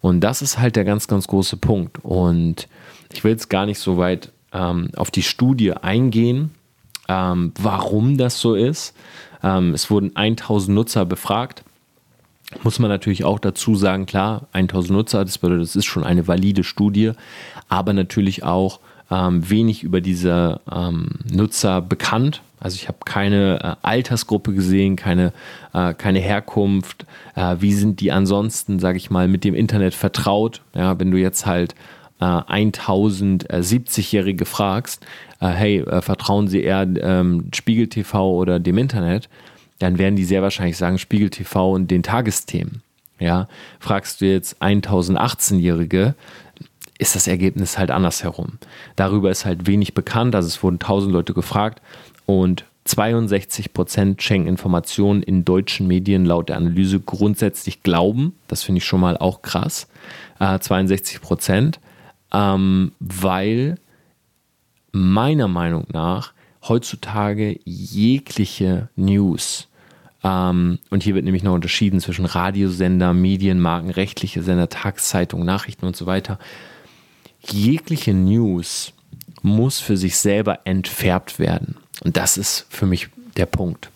Und 0.00 0.20
das 0.20 0.42
ist 0.42 0.58
halt 0.58 0.76
der 0.76 0.84
ganz, 0.84 1.08
ganz 1.08 1.26
große 1.26 1.56
Punkt. 1.56 1.98
Und 2.02 2.68
ich 3.12 3.24
will 3.24 3.32
jetzt 3.32 3.50
gar 3.50 3.66
nicht 3.66 3.78
so 3.78 3.98
weit 3.98 4.32
ähm, 4.52 4.90
auf 4.96 5.10
die 5.10 5.22
Studie 5.22 5.72
eingehen, 5.72 6.50
ähm, 7.08 7.52
warum 7.58 8.16
das 8.16 8.40
so 8.40 8.54
ist. 8.54 8.94
Ähm, 9.42 9.74
es 9.74 9.90
wurden 9.90 10.16
1000 10.16 10.74
Nutzer 10.74 11.04
befragt 11.04 11.64
muss 12.62 12.78
man 12.78 12.90
natürlich 12.90 13.24
auch 13.24 13.38
dazu 13.38 13.74
sagen, 13.74 14.06
klar, 14.06 14.48
1000 14.52 14.90
Nutzer, 14.90 15.24
das 15.24 15.38
bedeutet, 15.38 15.62
das 15.62 15.76
ist 15.76 15.84
schon 15.84 16.04
eine 16.04 16.26
valide 16.26 16.64
Studie, 16.64 17.12
aber 17.68 17.92
natürlich 17.92 18.42
auch 18.42 18.80
ähm, 19.10 19.48
wenig 19.48 19.82
über 19.82 20.00
diese 20.00 20.60
ähm, 20.70 21.10
Nutzer 21.30 21.80
bekannt. 21.80 22.42
Also 22.60 22.76
ich 22.76 22.86
habe 22.88 22.98
keine 23.04 23.60
äh, 23.62 23.74
Altersgruppe 23.82 24.52
gesehen, 24.52 24.96
keine, 24.96 25.32
äh, 25.72 25.94
keine 25.94 26.18
Herkunft. 26.20 27.06
Äh, 27.34 27.56
wie 27.60 27.72
sind 27.72 28.00
die 28.00 28.12
ansonsten, 28.12 28.78
sage 28.78 28.98
ich 28.98 29.10
mal, 29.10 29.28
mit 29.28 29.44
dem 29.44 29.54
Internet 29.54 29.94
vertraut? 29.94 30.60
Ja, 30.74 31.00
wenn 31.00 31.10
du 31.10 31.16
jetzt 31.18 31.46
halt 31.46 31.74
1070-Jährige 32.20 34.44
fragst, 34.44 35.06
äh, 35.40 35.48
hey, 35.48 35.78
äh, 35.78 36.02
vertrauen 36.02 36.48
sie 36.48 36.62
eher 36.62 36.82
ähm, 36.82 37.48
Spiegel 37.54 37.88
TV 37.88 38.30
oder 38.30 38.60
dem 38.60 38.76
Internet? 38.76 39.30
dann 39.80 39.98
werden 39.98 40.14
die 40.14 40.24
sehr 40.24 40.42
wahrscheinlich 40.42 40.76
sagen 40.76 40.98
Spiegel 40.98 41.30
TV 41.30 41.72
und 41.72 41.90
den 41.90 42.04
Tagesthemen. 42.04 42.82
Ja, 43.18 43.48
fragst 43.80 44.20
du 44.20 44.26
jetzt 44.26 44.62
1018-Jährige, 44.62 46.14
ist 46.98 47.16
das 47.16 47.26
Ergebnis 47.26 47.76
halt 47.76 47.90
andersherum. 47.90 48.58
Darüber 48.96 49.30
ist 49.30 49.44
halt 49.44 49.66
wenig 49.66 49.94
bekannt, 49.94 50.34
also 50.34 50.48
es 50.48 50.62
wurden 50.62 50.76
1000 50.76 51.12
Leute 51.12 51.34
gefragt 51.34 51.82
und 52.38 52.64
62 52.84 53.72
Prozent 53.72 54.22
schenken 54.22 54.48
Informationen 54.48 55.22
in 55.22 55.44
deutschen 55.44 55.86
Medien 55.86 56.24
laut 56.24 56.48
der 56.48 56.56
Analyse 56.56 57.00
grundsätzlich 57.00 57.82
Glauben. 57.82 58.34
Das 58.48 58.62
finde 58.62 58.78
ich 58.78 58.84
schon 58.84 59.00
mal 59.00 59.16
auch 59.16 59.42
krass. 59.42 59.88
Äh, 60.38 60.58
62 60.58 61.20
Prozent, 61.20 61.80
ähm, 62.32 62.92
weil 62.98 63.76
meiner 64.92 65.48
Meinung 65.48 65.86
nach 65.92 66.32
heutzutage 66.62 67.58
jegliche 67.64 68.88
News 68.96 69.68
ähm, 70.22 70.78
und 70.90 71.02
hier 71.02 71.14
wird 71.14 71.24
nämlich 71.24 71.42
noch 71.42 71.54
unterschieden 71.54 72.00
zwischen 72.00 72.26
Radiosender, 72.26 73.14
Medienmarken, 73.14 73.90
rechtliche 73.90 74.42
Sender, 74.42 74.68
Tageszeitung, 74.68 75.44
Nachrichten 75.44 75.86
und 75.86 75.96
so 75.96 76.06
weiter. 76.06 76.38
Jegliche 77.42 78.12
News 78.12 78.92
muss 79.42 79.80
für 79.80 79.96
sich 79.96 80.18
selber 80.18 80.60
entfärbt 80.64 81.38
werden. 81.38 81.76
Und 82.02 82.16
das 82.16 82.36
ist 82.36 82.66
für 82.70 82.86
mich 82.86 83.08
der 83.36 83.46
Punkt. 83.46 83.90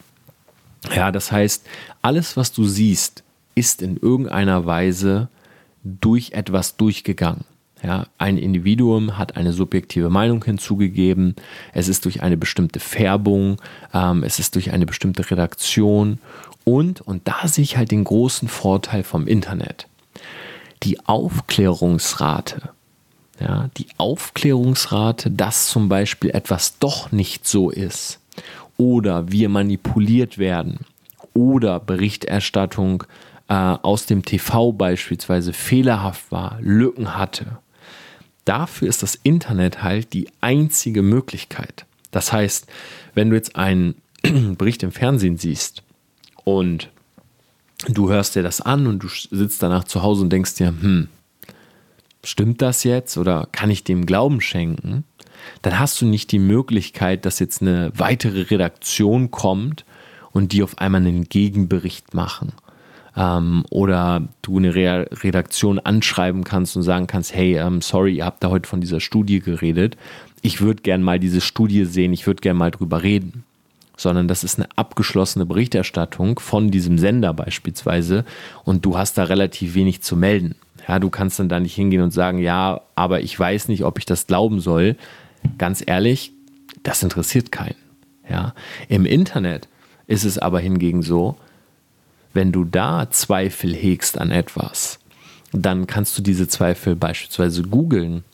Ja, 0.94 1.11
das 1.11 1.32
heißt, 1.32 1.66
alles, 2.02 2.37
was 2.37 2.52
du 2.52 2.64
siehst, 2.64 3.23
ist 3.54 3.82
in 3.82 3.96
irgendeiner 3.96 4.66
Weise 4.66 5.28
durch 5.82 6.32
etwas 6.32 6.76
durchgegangen. 6.76 7.44
Ja, 7.82 8.06
ein 8.16 8.38
Individuum 8.38 9.18
hat 9.18 9.37
eine 9.37 9.52
subjektive 9.52 10.08
Meinung 10.08 10.42
hinzugegeben. 10.42 11.37
Es 11.75 11.88
ist 11.88 12.06
durch 12.06 12.23
eine 12.23 12.38
bestimmte 12.38 12.80
Färbung, 12.80 13.61
ähm, 13.92 14.23
es 14.23 14.38
ist 14.38 14.54
durch 14.54 14.70
eine 14.70 14.87
bestimmte 14.87 15.30
Redaktion 15.30 16.18
und, 16.64 17.02
und 17.02 17.28
da 17.28 17.46
sehe 17.46 17.62
ich 17.62 17.76
halt 17.76 17.90
den 17.90 18.04
großen 18.04 18.49
Vorteil 18.49 19.02
vom 19.02 19.26
Internet. 19.26 19.87
Die 20.82 21.06
Aufklärungsrate, 21.06 22.70
ja, 23.40 23.68
die 23.76 23.86
Aufklärungsrate, 23.98 25.30
dass 25.30 25.68
zum 25.68 25.88
Beispiel 25.88 26.30
etwas 26.30 26.78
doch 26.78 27.12
nicht 27.12 27.46
so 27.46 27.70
ist 27.70 28.20
oder 28.76 29.30
wir 29.30 29.48
manipuliert 29.48 30.38
werden 30.38 30.80
oder 31.32 31.80
Berichterstattung 31.80 33.04
äh, 33.48 33.54
aus 33.54 34.06
dem 34.06 34.24
TV 34.24 34.72
beispielsweise 34.72 35.52
fehlerhaft 35.52 36.30
war, 36.30 36.58
Lücken 36.60 37.16
hatte 37.16 37.58
dafür 38.44 38.88
ist 38.88 39.02
das 39.02 39.14
Internet 39.22 39.82
halt 39.82 40.12
die 40.12 40.28
einzige 40.40 41.02
Möglichkeit. 41.02 41.86
Das 42.10 42.32
heißt, 42.32 42.66
wenn 43.14 43.30
du 43.30 43.36
jetzt 43.36 43.56
einen 43.56 43.96
Bericht 44.58 44.82
im 44.82 44.92
Fernsehen 44.92 45.38
siehst 45.38 45.82
und 46.44 46.90
du 47.88 48.10
hörst 48.10 48.36
dir 48.36 48.42
das 48.42 48.60
an 48.60 48.86
und 48.86 49.02
du 49.02 49.08
sitzt 49.08 49.62
danach 49.62 49.84
zu 49.84 50.02
Hause 50.02 50.22
und 50.22 50.30
denkst 50.30 50.54
dir, 50.54 50.68
hm, 50.68 51.08
stimmt 52.25 52.62
das 52.62 52.85
jetzt 52.85 53.16
oder 53.16 53.49
kann 53.52 53.71
ich 53.71 53.85
dem 53.85 54.07
Glauben 54.07 54.40
schenken? 54.40 55.04
Dann 55.62 55.78
hast 55.78 56.00
du 56.00 56.07
nicht 56.07 56.33
die 56.33 56.38
Möglichkeit, 56.38 57.26
dass 57.26 57.38
jetzt 57.38 57.62
eine 57.62 57.93
weitere 57.95 58.43
Redaktion 58.43 59.31
kommt 59.31 59.85
und 60.33 60.52
die 60.52 60.62
auf 60.62 60.78
einmal 60.78 61.02
einen 61.02 61.25
Gegenbericht 61.25 62.14
machen 62.14 62.52
ähm, 63.16 63.64
oder 63.71 64.28
du 64.43 64.59
eine 64.59 64.75
Re 64.75 65.09
Redaktion 65.23 65.78
anschreiben 65.78 66.45
kannst 66.45 66.76
und 66.76 66.83
sagen 66.83 67.07
kannst, 67.07 67.35
hey, 67.35 67.57
ähm, 67.59 67.81
sorry, 67.81 68.16
ihr 68.16 68.25
habt 68.25 68.43
da 68.43 68.50
heute 68.50 68.69
von 68.69 68.81
dieser 68.81 69.00
Studie 69.00 69.40
geredet. 69.40 69.97
Ich 70.43 70.61
würde 70.61 70.83
gern 70.83 71.02
mal 71.02 71.19
diese 71.19 71.40
Studie 71.40 71.85
sehen, 71.85 72.12
ich 72.12 72.26
würde 72.26 72.40
gern 72.40 72.57
mal 72.57 72.71
drüber 72.71 73.02
reden. 73.02 73.45
Sondern 73.97 74.26
das 74.26 74.43
ist 74.43 74.59
eine 74.59 74.69
abgeschlossene 74.75 75.47
Berichterstattung 75.47 76.40
von 76.40 76.73
diesem 76.73 76.99
Sender 76.99 77.33
beispielsweise 77.33 78.25
und 78.64 78.85
du 78.85 78.99
hast 78.99 79.16
da 79.16 79.25
relativ 79.25 79.76
wenig 79.76 80.02
zu 80.02 80.16
melden. 80.16 80.57
Ja, 80.86 80.98
du 80.98 81.10
kannst 81.10 81.38
dann 81.38 81.48
da 81.48 81.60
nicht 81.60 81.74
hingehen 81.74 82.02
und 82.02 82.10
sagen, 82.10 82.38
ja, 82.38 82.80
aber 82.94 83.20
ich 83.20 83.38
weiß 83.38 83.68
nicht, 83.68 83.84
ob 83.84 83.98
ich 83.98 84.04
das 84.04 84.26
glauben 84.26 84.60
soll. 84.60 84.96
Ganz 85.58 85.82
ehrlich, 85.84 86.32
das 86.82 87.02
interessiert 87.02 87.52
keinen. 87.52 87.76
Ja? 88.28 88.54
Im 88.88 89.06
Internet 89.06 89.68
ist 90.06 90.24
es 90.24 90.38
aber 90.38 90.60
hingegen 90.60 91.02
so, 91.02 91.36
wenn 92.32 92.52
du 92.52 92.64
da 92.64 93.08
Zweifel 93.10 93.74
hegst 93.74 94.18
an 94.18 94.30
etwas, 94.30 94.98
dann 95.52 95.86
kannst 95.86 96.18
du 96.18 96.22
diese 96.22 96.48
Zweifel 96.48 96.96
beispielsweise 96.96 97.62
googeln 97.62 98.24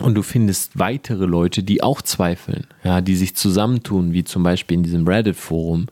und 0.00 0.14
du 0.14 0.22
findest 0.22 0.78
weitere 0.78 1.26
Leute, 1.26 1.62
die 1.62 1.82
auch 1.82 2.00
zweifeln, 2.00 2.66
ja, 2.82 3.00
die 3.00 3.16
sich 3.16 3.36
zusammentun, 3.36 4.12
wie 4.12 4.24
zum 4.24 4.42
Beispiel 4.42 4.78
in 4.78 4.82
diesem 4.82 5.06
Reddit-Forum 5.06 5.86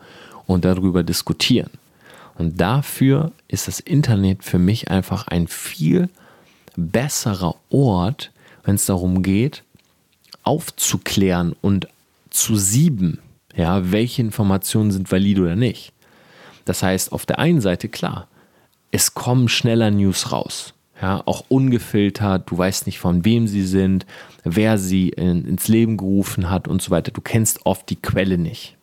und 0.46 0.64
darüber 0.64 1.02
diskutieren. 1.02 1.70
Und 2.38 2.60
dafür 2.60 3.32
ist 3.48 3.66
das 3.66 3.80
Internet 3.80 4.44
für 4.44 4.60
mich 4.60 4.90
einfach 4.90 5.26
ein 5.26 5.48
viel 5.48 6.08
besserer 6.76 7.56
Ort, 7.68 8.30
wenn 8.62 8.76
es 8.76 8.86
darum 8.86 9.22
geht, 9.22 9.64
aufzuklären 10.44 11.54
und 11.60 11.88
zu 12.30 12.56
sieben, 12.56 13.18
ja, 13.56 13.90
welche 13.90 14.22
Informationen 14.22 14.92
sind 14.92 15.10
valide 15.10 15.42
oder 15.42 15.56
nicht. 15.56 15.92
Das 16.64 16.82
heißt, 16.82 17.12
auf 17.12 17.26
der 17.26 17.40
einen 17.40 17.60
Seite 17.60 17.88
klar, 17.88 18.28
es 18.92 19.14
kommen 19.14 19.48
schneller 19.48 19.90
News 19.90 20.30
raus. 20.30 20.74
Ja, 21.02 21.22
auch 21.26 21.44
ungefiltert, 21.48 22.50
du 22.50 22.58
weißt 22.58 22.86
nicht 22.86 22.98
von 22.98 23.24
wem 23.24 23.46
sie 23.46 23.64
sind, 23.64 24.06
wer 24.44 24.78
sie 24.78 25.10
in, 25.10 25.44
ins 25.44 25.68
Leben 25.68 25.96
gerufen 25.96 26.50
hat 26.50 26.68
und 26.68 26.82
so 26.82 26.90
weiter. 26.90 27.10
Du 27.10 27.20
kennst 27.20 27.66
oft 27.66 27.88
die 27.90 27.96
Quelle 27.96 28.38
nicht. 28.38 28.76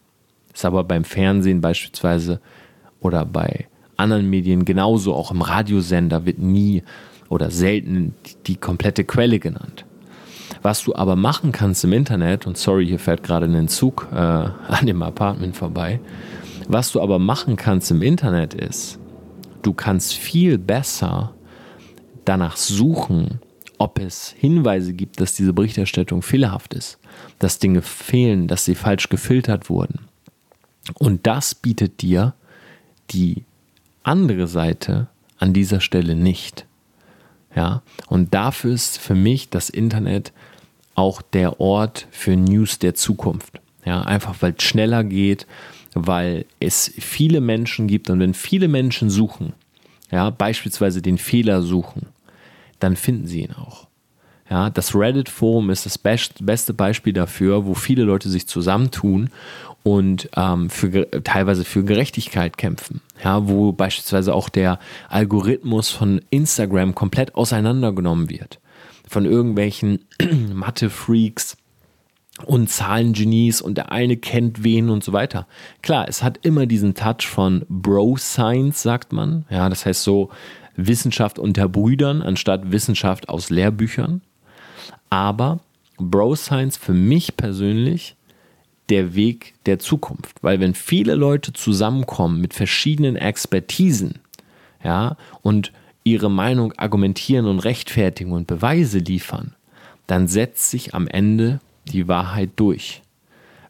Ist 0.53 0.65
aber 0.65 0.83
beim 0.83 1.03
Fernsehen 1.03 1.61
beispielsweise 1.61 2.39
oder 3.05 3.23
bei 3.23 3.67
anderen 3.97 4.29
Medien 4.29 4.65
genauso, 4.65 5.13
auch 5.13 5.31
im 5.31 5.43
Radiosender 5.43 6.25
wird 6.25 6.39
nie 6.39 6.83
oder 7.29 7.51
selten 7.51 8.15
die, 8.47 8.55
komplette 8.55 9.03
Quelle 9.03 9.39
genannt. 9.39 9.85
Was 10.63 10.83
du 10.83 10.95
aber 10.95 11.15
machen 11.15 11.51
kannst 11.51 11.83
im 11.83 11.93
Internet, 11.93 12.47
und 12.47 12.57
sorry, 12.57 12.87
hier 12.87 12.97
fährt 12.97 13.21
gerade 13.21 13.45
ein 13.45 13.67
Zug 13.67 14.07
äh, 14.11 14.15
an 14.15 14.85
dem 14.85 15.03
Apartment 15.03 15.55
vorbei, 15.55 15.99
was 16.67 16.91
du 16.91 16.99
aber 16.99 17.19
machen 17.19 17.55
kannst 17.55 17.91
im 17.91 18.01
Internet 18.01 18.55
ist, 18.55 18.97
du 19.61 19.73
kannst 19.73 20.13
viel 20.13 20.57
besser 20.57 21.35
danach 22.25 22.57
suchen, 22.57 23.39
ob 23.77 23.99
es 23.99 24.33
Hinweise 24.35 24.93
gibt, 24.93 25.21
dass 25.21 25.35
diese 25.35 25.53
Berichterstattung 25.53 26.23
fehlerhaft 26.23 26.73
ist, 26.73 26.97
dass 27.37 27.59
Dinge 27.59 27.83
fehlen, 27.83 28.47
dass 28.47 28.65
sie 28.65 28.73
falsch 28.73 29.09
gefiltert 29.09 29.69
wurden. 29.69 30.07
Und 30.95 31.27
das 31.27 31.53
bietet 31.53 32.01
dir 32.01 32.33
die 33.11 33.43
andere 34.03 34.47
Seite 34.47 35.07
an 35.37 35.53
dieser 35.53 35.81
Stelle 35.81 36.15
nicht. 36.15 36.65
Ja, 37.55 37.81
und 38.07 38.33
dafür 38.33 38.73
ist 38.73 38.97
für 38.97 39.15
mich 39.15 39.49
das 39.49 39.69
Internet 39.69 40.33
auch 40.93 41.21
der 41.21 41.59
Ort 41.59 42.07
für 42.11 42.35
News 42.35 42.79
der 42.79 42.95
Zukunft. 42.95 43.59
Ja, 43.85 44.01
einfach 44.01 44.35
weil 44.41 44.55
es 44.57 44.63
schneller 44.63 45.03
geht, 45.03 45.45
weil 45.93 46.45
es 46.59 46.91
viele 46.97 47.39
Menschen 47.39 47.87
gibt 47.87 48.09
und 48.09 48.19
wenn 48.19 48.33
viele 48.33 48.67
Menschen 48.67 49.09
suchen, 49.09 49.53
ja, 50.11 50.29
beispielsweise 50.29 51.01
den 51.01 51.17
Fehler 51.17 51.61
suchen, 51.61 52.07
dann 52.79 52.95
finden 52.95 53.27
sie 53.27 53.43
ihn 53.43 53.53
auch. 53.53 53.87
Ja, 54.49 54.69
das 54.69 54.93
Reddit-Forum 54.93 55.69
ist 55.69 55.85
das 55.85 55.97
best, 55.97 56.45
beste 56.45 56.73
Beispiel 56.73 57.13
dafür, 57.13 57.65
wo 57.65 57.73
viele 57.73 58.03
Leute 58.03 58.29
sich 58.29 58.47
zusammentun 58.47 59.29
und 59.85 60.29
ähm, 60.35 60.71
für, 60.71 61.11
teilweise 61.23 61.63
für 61.63 61.83
Gerechtigkeit 61.83 62.57
kämpfen. 62.57 63.01
Ja, 63.23 63.47
wo 63.47 63.71
beispielsweise 63.71 64.33
auch 64.33 64.49
der 64.49 64.79
Algorithmus 65.09 65.91
von 65.91 66.21
Instagram 66.31 66.95
komplett 66.95 67.35
auseinandergenommen 67.35 68.31
wird. 68.31 68.59
Von 69.07 69.25
irgendwelchen 69.25 69.99
Mathe-Freaks 70.53 71.57
und 72.45 72.67
Zahlengenies 72.71 73.61
und 73.61 73.77
der 73.77 73.91
eine 73.91 74.17
kennt 74.17 74.63
wen 74.63 74.89
und 74.89 75.03
so 75.03 75.13
weiter. 75.13 75.45
Klar, 75.83 76.07
es 76.09 76.23
hat 76.23 76.39
immer 76.43 76.65
diesen 76.65 76.95
Touch 76.95 77.27
von 77.27 77.63
Bro-Science, 77.69 78.81
sagt 78.81 79.13
man. 79.13 79.45
Ja, 79.51 79.69
das 79.69 79.85
heißt 79.85 80.01
so, 80.01 80.31
Wissenschaft 80.75 81.37
unter 81.37 81.69
Brüdern 81.69 82.23
anstatt 82.23 82.71
Wissenschaft 82.71 83.29
aus 83.29 83.51
Lehrbüchern. 83.51 84.23
Aber 85.11 85.59
Bro 85.97 86.37
Science 86.37 86.75
für 86.75 86.93
mich 86.93 87.37
persönlich 87.37 88.15
der 88.89 89.15
Weg 89.15 89.53
der 89.65 89.79
Zukunft, 89.79 90.35
weil 90.41 90.59
wenn 90.59 90.73
viele 90.73 91.15
Leute 91.15 91.53
zusammenkommen 91.53 92.39
mit 92.39 92.53
verschiedenen 92.53 93.15
Expertisen, 93.15 94.19
ja, 94.83 95.17
und 95.41 95.71
ihre 96.03 96.29
Meinung 96.29 96.73
argumentieren 96.77 97.47
und 97.47 97.59
rechtfertigen 97.59 98.31
und 98.31 98.47
Beweise 98.47 98.99
liefern, 98.99 99.55
dann 100.07 100.27
setzt 100.27 100.69
sich 100.69 100.93
am 100.93 101.07
Ende 101.07 101.59
die 101.85 102.07
Wahrheit 102.07 102.51
durch. 102.55 103.01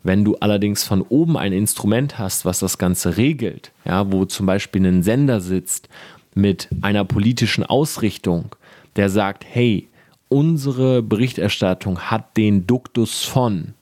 Wenn 0.04 0.23
du 0.23 0.36
allerdings 0.36 0.84
von 0.84 1.01
oben 1.01 1.38
ein 1.38 1.54
Instrument 1.54 2.19
hast, 2.19 2.45
was 2.45 2.60
das 2.60 2.78
Ganze 2.78 3.17
regelt, 3.17 3.71
ja, 3.86 4.12
wo 4.12 4.25
zum 4.25 4.45
Beispiel 4.45 4.86
ein 4.86 5.01
Sender 5.01 5.39
sitzt 5.39 5.89
mit 6.36 6.67
einer 6.82 7.06
politischen 7.06 7.63
Ausrichtung, 7.63 8.56
der 8.97 9.10
sagt, 9.10 9.45
hey, 9.47 9.88
unsere 10.28 11.01
Berichterstattung 11.01 11.99
hat 11.99 12.38
den 12.38 12.67
Duktus 12.67 13.23
von, 13.23 13.73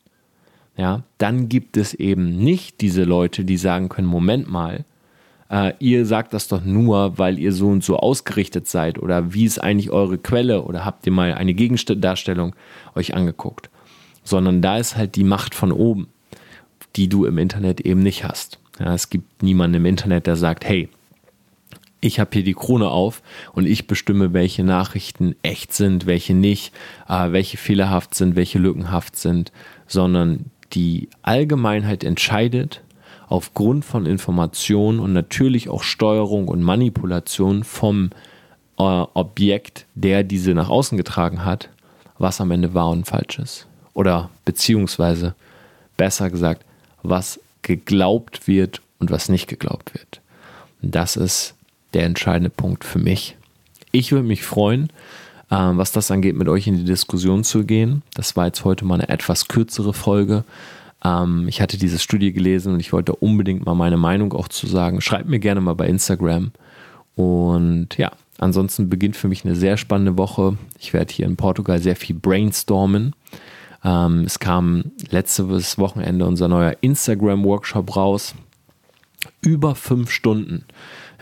ja, 0.75 1.03
dann 1.17 1.49
gibt 1.49 1.77
es 1.77 1.93
eben 1.93 2.38
nicht 2.38 2.81
diese 2.81 3.03
Leute, 3.03 3.45
die 3.45 3.57
sagen 3.57 3.89
können, 3.89 4.07
Moment 4.07 4.49
mal, 4.49 4.86
äh, 5.49 5.73
ihr 5.79 6.05
sagt 6.05 6.33
das 6.33 6.47
doch 6.47 6.63
nur, 6.63 7.17
weil 7.17 7.38
ihr 7.38 7.53
so 7.53 7.69
und 7.69 7.83
so 7.83 7.97
ausgerichtet 7.97 8.67
seid 8.67 8.97
oder 8.97 9.33
wie 9.33 9.45
ist 9.45 9.59
eigentlich 9.59 9.91
eure 9.91 10.17
Quelle 10.17 10.63
oder 10.63 10.83
habt 10.83 11.05
ihr 11.05 11.12
mal 11.12 11.33
eine 11.36 11.53
Gegendarstellung 11.53 12.55
euch 12.95 13.13
angeguckt, 13.13 13.69
sondern 14.23 14.62
da 14.62 14.77
ist 14.77 14.97
halt 14.97 15.15
die 15.15 15.23
Macht 15.23 15.53
von 15.53 15.71
oben, 15.71 16.07
die 16.95 17.07
du 17.07 17.25
im 17.25 17.38
Internet 17.38 17.81
eben 17.81 18.01
nicht 18.01 18.23
hast. 18.23 18.59
Ja, 18.79 18.95
es 18.95 19.12
gibt 19.12 19.43
niemanden 19.43 19.77
im 19.77 19.86
Internet, 19.86 20.25
der 20.25 20.36
sagt, 20.36 20.65
hey, 20.65 20.89
ich 22.01 22.19
habe 22.19 22.31
hier 22.33 22.43
die 22.43 22.53
Krone 22.53 22.89
auf 22.89 23.21
und 23.53 23.65
ich 23.65 23.88
bestimme, 23.88 24.33
welche 24.33 24.63
Nachrichten 24.63 25.36
echt 25.41 25.73
sind, 25.73 26.05
welche 26.05 26.33
nicht, 26.33 26.73
äh, 27.07 27.31
welche 27.31 27.57
fehlerhaft 27.57 28.15
sind, 28.15 28.36
welche 28.36 28.59
lückenhaft 28.59 29.15
sind, 29.15 29.51
sondern 29.88 30.51
die 30.73 31.09
Allgemeinheit 31.21 32.03
entscheidet 32.03 32.81
aufgrund 33.27 33.86
von 33.86 34.05
Informationen 34.05 34.99
und 34.99 35.13
natürlich 35.13 35.69
auch 35.69 35.83
Steuerung 35.83 36.47
und 36.47 36.62
Manipulation 36.62 37.63
vom 37.63 38.12
äh, 38.77 38.83
Objekt, 38.83 39.86
der 39.95 40.23
diese 40.23 40.53
nach 40.53 40.69
außen 40.69 40.97
getragen 40.97 41.45
hat, 41.45 41.69
was 42.17 42.41
am 42.41 42.51
Ende 42.51 42.73
wahr 42.73 42.89
und 42.89 43.05
falsch 43.05 43.39
ist. 43.39 43.67
Oder 43.93 44.29
beziehungsweise 44.45 45.36
besser 45.97 46.29
gesagt, 46.29 46.65
was 47.01 47.39
geglaubt 47.62 48.47
wird 48.47 48.81
und 48.99 49.12
was 49.12 49.29
nicht 49.29 49.47
geglaubt 49.47 49.93
wird. 49.93 50.21
Und 50.81 50.95
das 50.95 51.15
ist 51.15 51.55
der 51.93 52.03
entscheidende 52.05 52.49
Punkt 52.49 52.83
für 52.83 52.99
mich. 52.99 53.38
Ich 53.91 54.12
würde 54.12 54.27
mich 54.27 54.43
freuen, 54.43 54.89
was 55.54 55.92
das 55.92 56.10
angeht, 56.12 56.36
mit 56.36 56.48
euch 56.48 56.68
in 56.68 56.78
die 56.78 56.86
Diskussion 56.86 57.44
zu 57.44 57.63
gehen. 57.66 58.02
Das 58.13 58.36
war 58.36 58.46
jetzt 58.48 58.63
heute 58.66 58.86
mal 58.86 58.96
eine 58.96 59.10
etwas 59.10 59.48
kürzere 59.48 59.94
Folge. 59.94 60.44
Ähm, 61.04 61.48
ich 61.48 61.62
hatte 61.62 61.78
diese 61.78 62.00
Studie 62.00 62.34
gelesen 62.34 62.74
und 62.74 62.80
ich 62.80 62.94
wollte 62.94 63.16
unbedingt 63.16 63.66
mal 63.66 63.76
meine 63.76 63.98
Meinung 63.98 64.34
auch 64.34 64.48
zu 64.48 64.68
sagen. 64.68 65.02
Schreibt 65.02 65.30
mir 65.30 65.39
gerne 65.39 65.62
mal 65.62 65.76
bei 65.76 65.88
Instagram. 65.88 66.52
Und 67.16 67.89
ja, 67.98 68.12
ansonsten 68.39 68.89
beginnt 68.89 69.16
für 69.16 69.28
mich 69.28 69.46
eine 69.46 69.56
sehr 69.56 69.78
spannende 69.78 70.18
Woche. 70.18 70.58
Ich 70.80 70.94
werde 70.94 71.13
hier 71.13 71.26
in 71.26 71.36
Portugal 71.36 71.80
sehr 71.80 71.96
viel 71.96 72.16
brainstormen. 72.16 73.13
Ähm, 73.84 74.24
es 74.26 74.39
kam 74.39 74.86
letztes 75.10 75.78
Wochenende 75.78 76.26
unser 76.26 76.48
neuer 76.48 76.78
Instagram-Workshop 76.82 77.96
raus. 77.96 78.34
Über 79.42 79.76
fünf 79.76 80.10
Stunden 80.10 80.66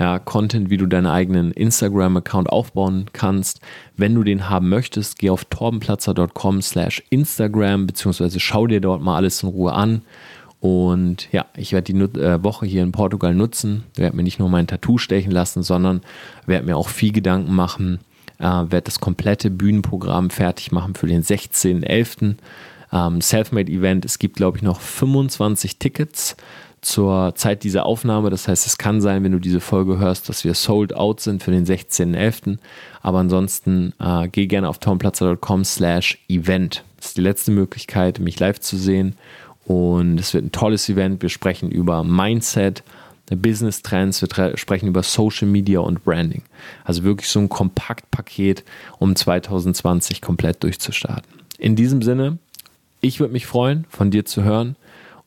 ja, 0.01 0.17
Content, 0.17 0.71
wie 0.71 0.77
du 0.77 0.87
deinen 0.87 1.05
eigenen 1.05 1.51
Instagram-Account 1.51 2.49
aufbauen 2.49 3.05
kannst. 3.13 3.61
Wenn 3.95 4.15
du 4.15 4.23
den 4.23 4.49
haben 4.49 4.67
möchtest, 4.67 5.19
geh 5.19 5.29
auf 5.29 5.45
torbenplatzer.com 5.45 6.63
slash 6.63 7.03
Instagram, 7.11 7.85
beziehungsweise 7.85 8.39
schau 8.39 8.65
dir 8.65 8.81
dort 8.81 9.03
mal 9.03 9.15
alles 9.15 9.43
in 9.43 9.49
Ruhe 9.49 9.73
an. 9.73 10.01
Und 10.59 11.31
ja, 11.31 11.45
ich 11.55 11.71
werde 11.71 11.93
die 11.93 12.19
äh, 12.19 12.43
Woche 12.43 12.65
hier 12.65 12.81
in 12.81 12.91
Portugal 12.91 13.35
nutzen, 13.35 13.83
werde 13.93 14.15
mir 14.15 14.23
nicht 14.23 14.39
nur 14.39 14.49
mein 14.49 14.65
Tattoo 14.65 14.97
stechen 14.97 15.31
lassen, 15.31 15.61
sondern 15.61 16.01
werde 16.47 16.65
mir 16.65 16.77
auch 16.77 16.89
viel 16.89 17.11
Gedanken 17.11 17.53
machen, 17.53 17.99
äh, 18.39 18.45
werde 18.45 18.81
das 18.81 19.01
komplette 19.01 19.51
Bühnenprogramm 19.51 20.31
fertig 20.31 20.71
machen 20.71 20.95
für 20.95 21.05
den 21.05 21.21
16.11. 21.21 22.37
Ähm, 22.91 23.21
Selfmade-Event. 23.21 24.03
Es 24.03 24.17
gibt, 24.17 24.35
glaube 24.35 24.57
ich, 24.57 24.63
noch 24.63 24.81
25 24.81 25.77
Tickets 25.77 26.35
zur 26.81 27.33
Zeit 27.35 27.63
dieser 27.63 27.85
Aufnahme. 27.85 28.29
Das 28.29 28.47
heißt, 28.47 28.65
es 28.65 28.77
kann 28.77 29.01
sein, 29.01 29.23
wenn 29.23 29.31
du 29.31 29.39
diese 29.39 29.59
Folge 29.59 29.99
hörst, 29.99 30.29
dass 30.29 30.43
wir 30.43 30.55
sold 30.55 30.95
out 30.95 31.19
sind 31.19 31.43
für 31.43 31.51
den 31.51 31.65
16.11. 31.65 32.57
Aber 33.01 33.19
ansonsten 33.19 33.93
äh, 33.99 34.27
geh 34.27 34.47
gerne 34.47 34.67
auf 34.67 34.79
tomplatzer.com 34.79 35.63
slash 35.63 36.17
event. 36.27 36.83
Das 36.97 37.07
ist 37.07 37.17
die 37.17 37.21
letzte 37.21 37.51
Möglichkeit, 37.51 38.19
mich 38.19 38.39
live 38.39 38.59
zu 38.59 38.77
sehen. 38.77 39.15
Und 39.65 40.19
es 40.19 40.33
wird 40.33 40.45
ein 40.45 40.51
tolles 40.51 40.89
Event. 40.89 41.21
Wir 41.21 41.29
sprechen 41.29 41.71
über 41.71 42.03
Mindset, 42.03 42.83
Business 43.29 43.81
Trends, 43.81 44.21
wir 44.21 44.57
sprechen 44.57 44.87
über 44.87 45.03
Social 45.03 45.47
Media 45.47 45.79
und 45.79 46.03
Branding. 46.03 46.41
Also 46.83 47.03
wirklich 47.03 47.29
so 47.29 47.39
ein 47.39 47.47
Kompaktpaket, 47.47 48.63
um 48.99 49.15
2020 49.15 50.21
komplett 50.21 50.63
durchzustarten. 50.63 51.31
In 51.57 51.75
diesem 51.75 52.01
Sinne, 52.01 52.39
Ich 53.03 53.19
würde 53.19 53.33
mich 53.33 53.47
freuen, 53.47 53.85
von 53.89 54.11
dir 54.11 54.25
zu 54.25 54.43
hören 54.43 54.75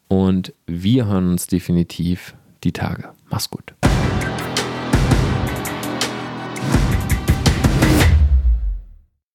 und 0.08 0.52
wir 0.66 1.06
hören 1.06 1.30
uns 1.30 1.46
definitiv 1.46 2.34
die 2.62 2.72
Tage. 2.72 3.10
Mach's 3.30 3.50
gut. 3.50 3.74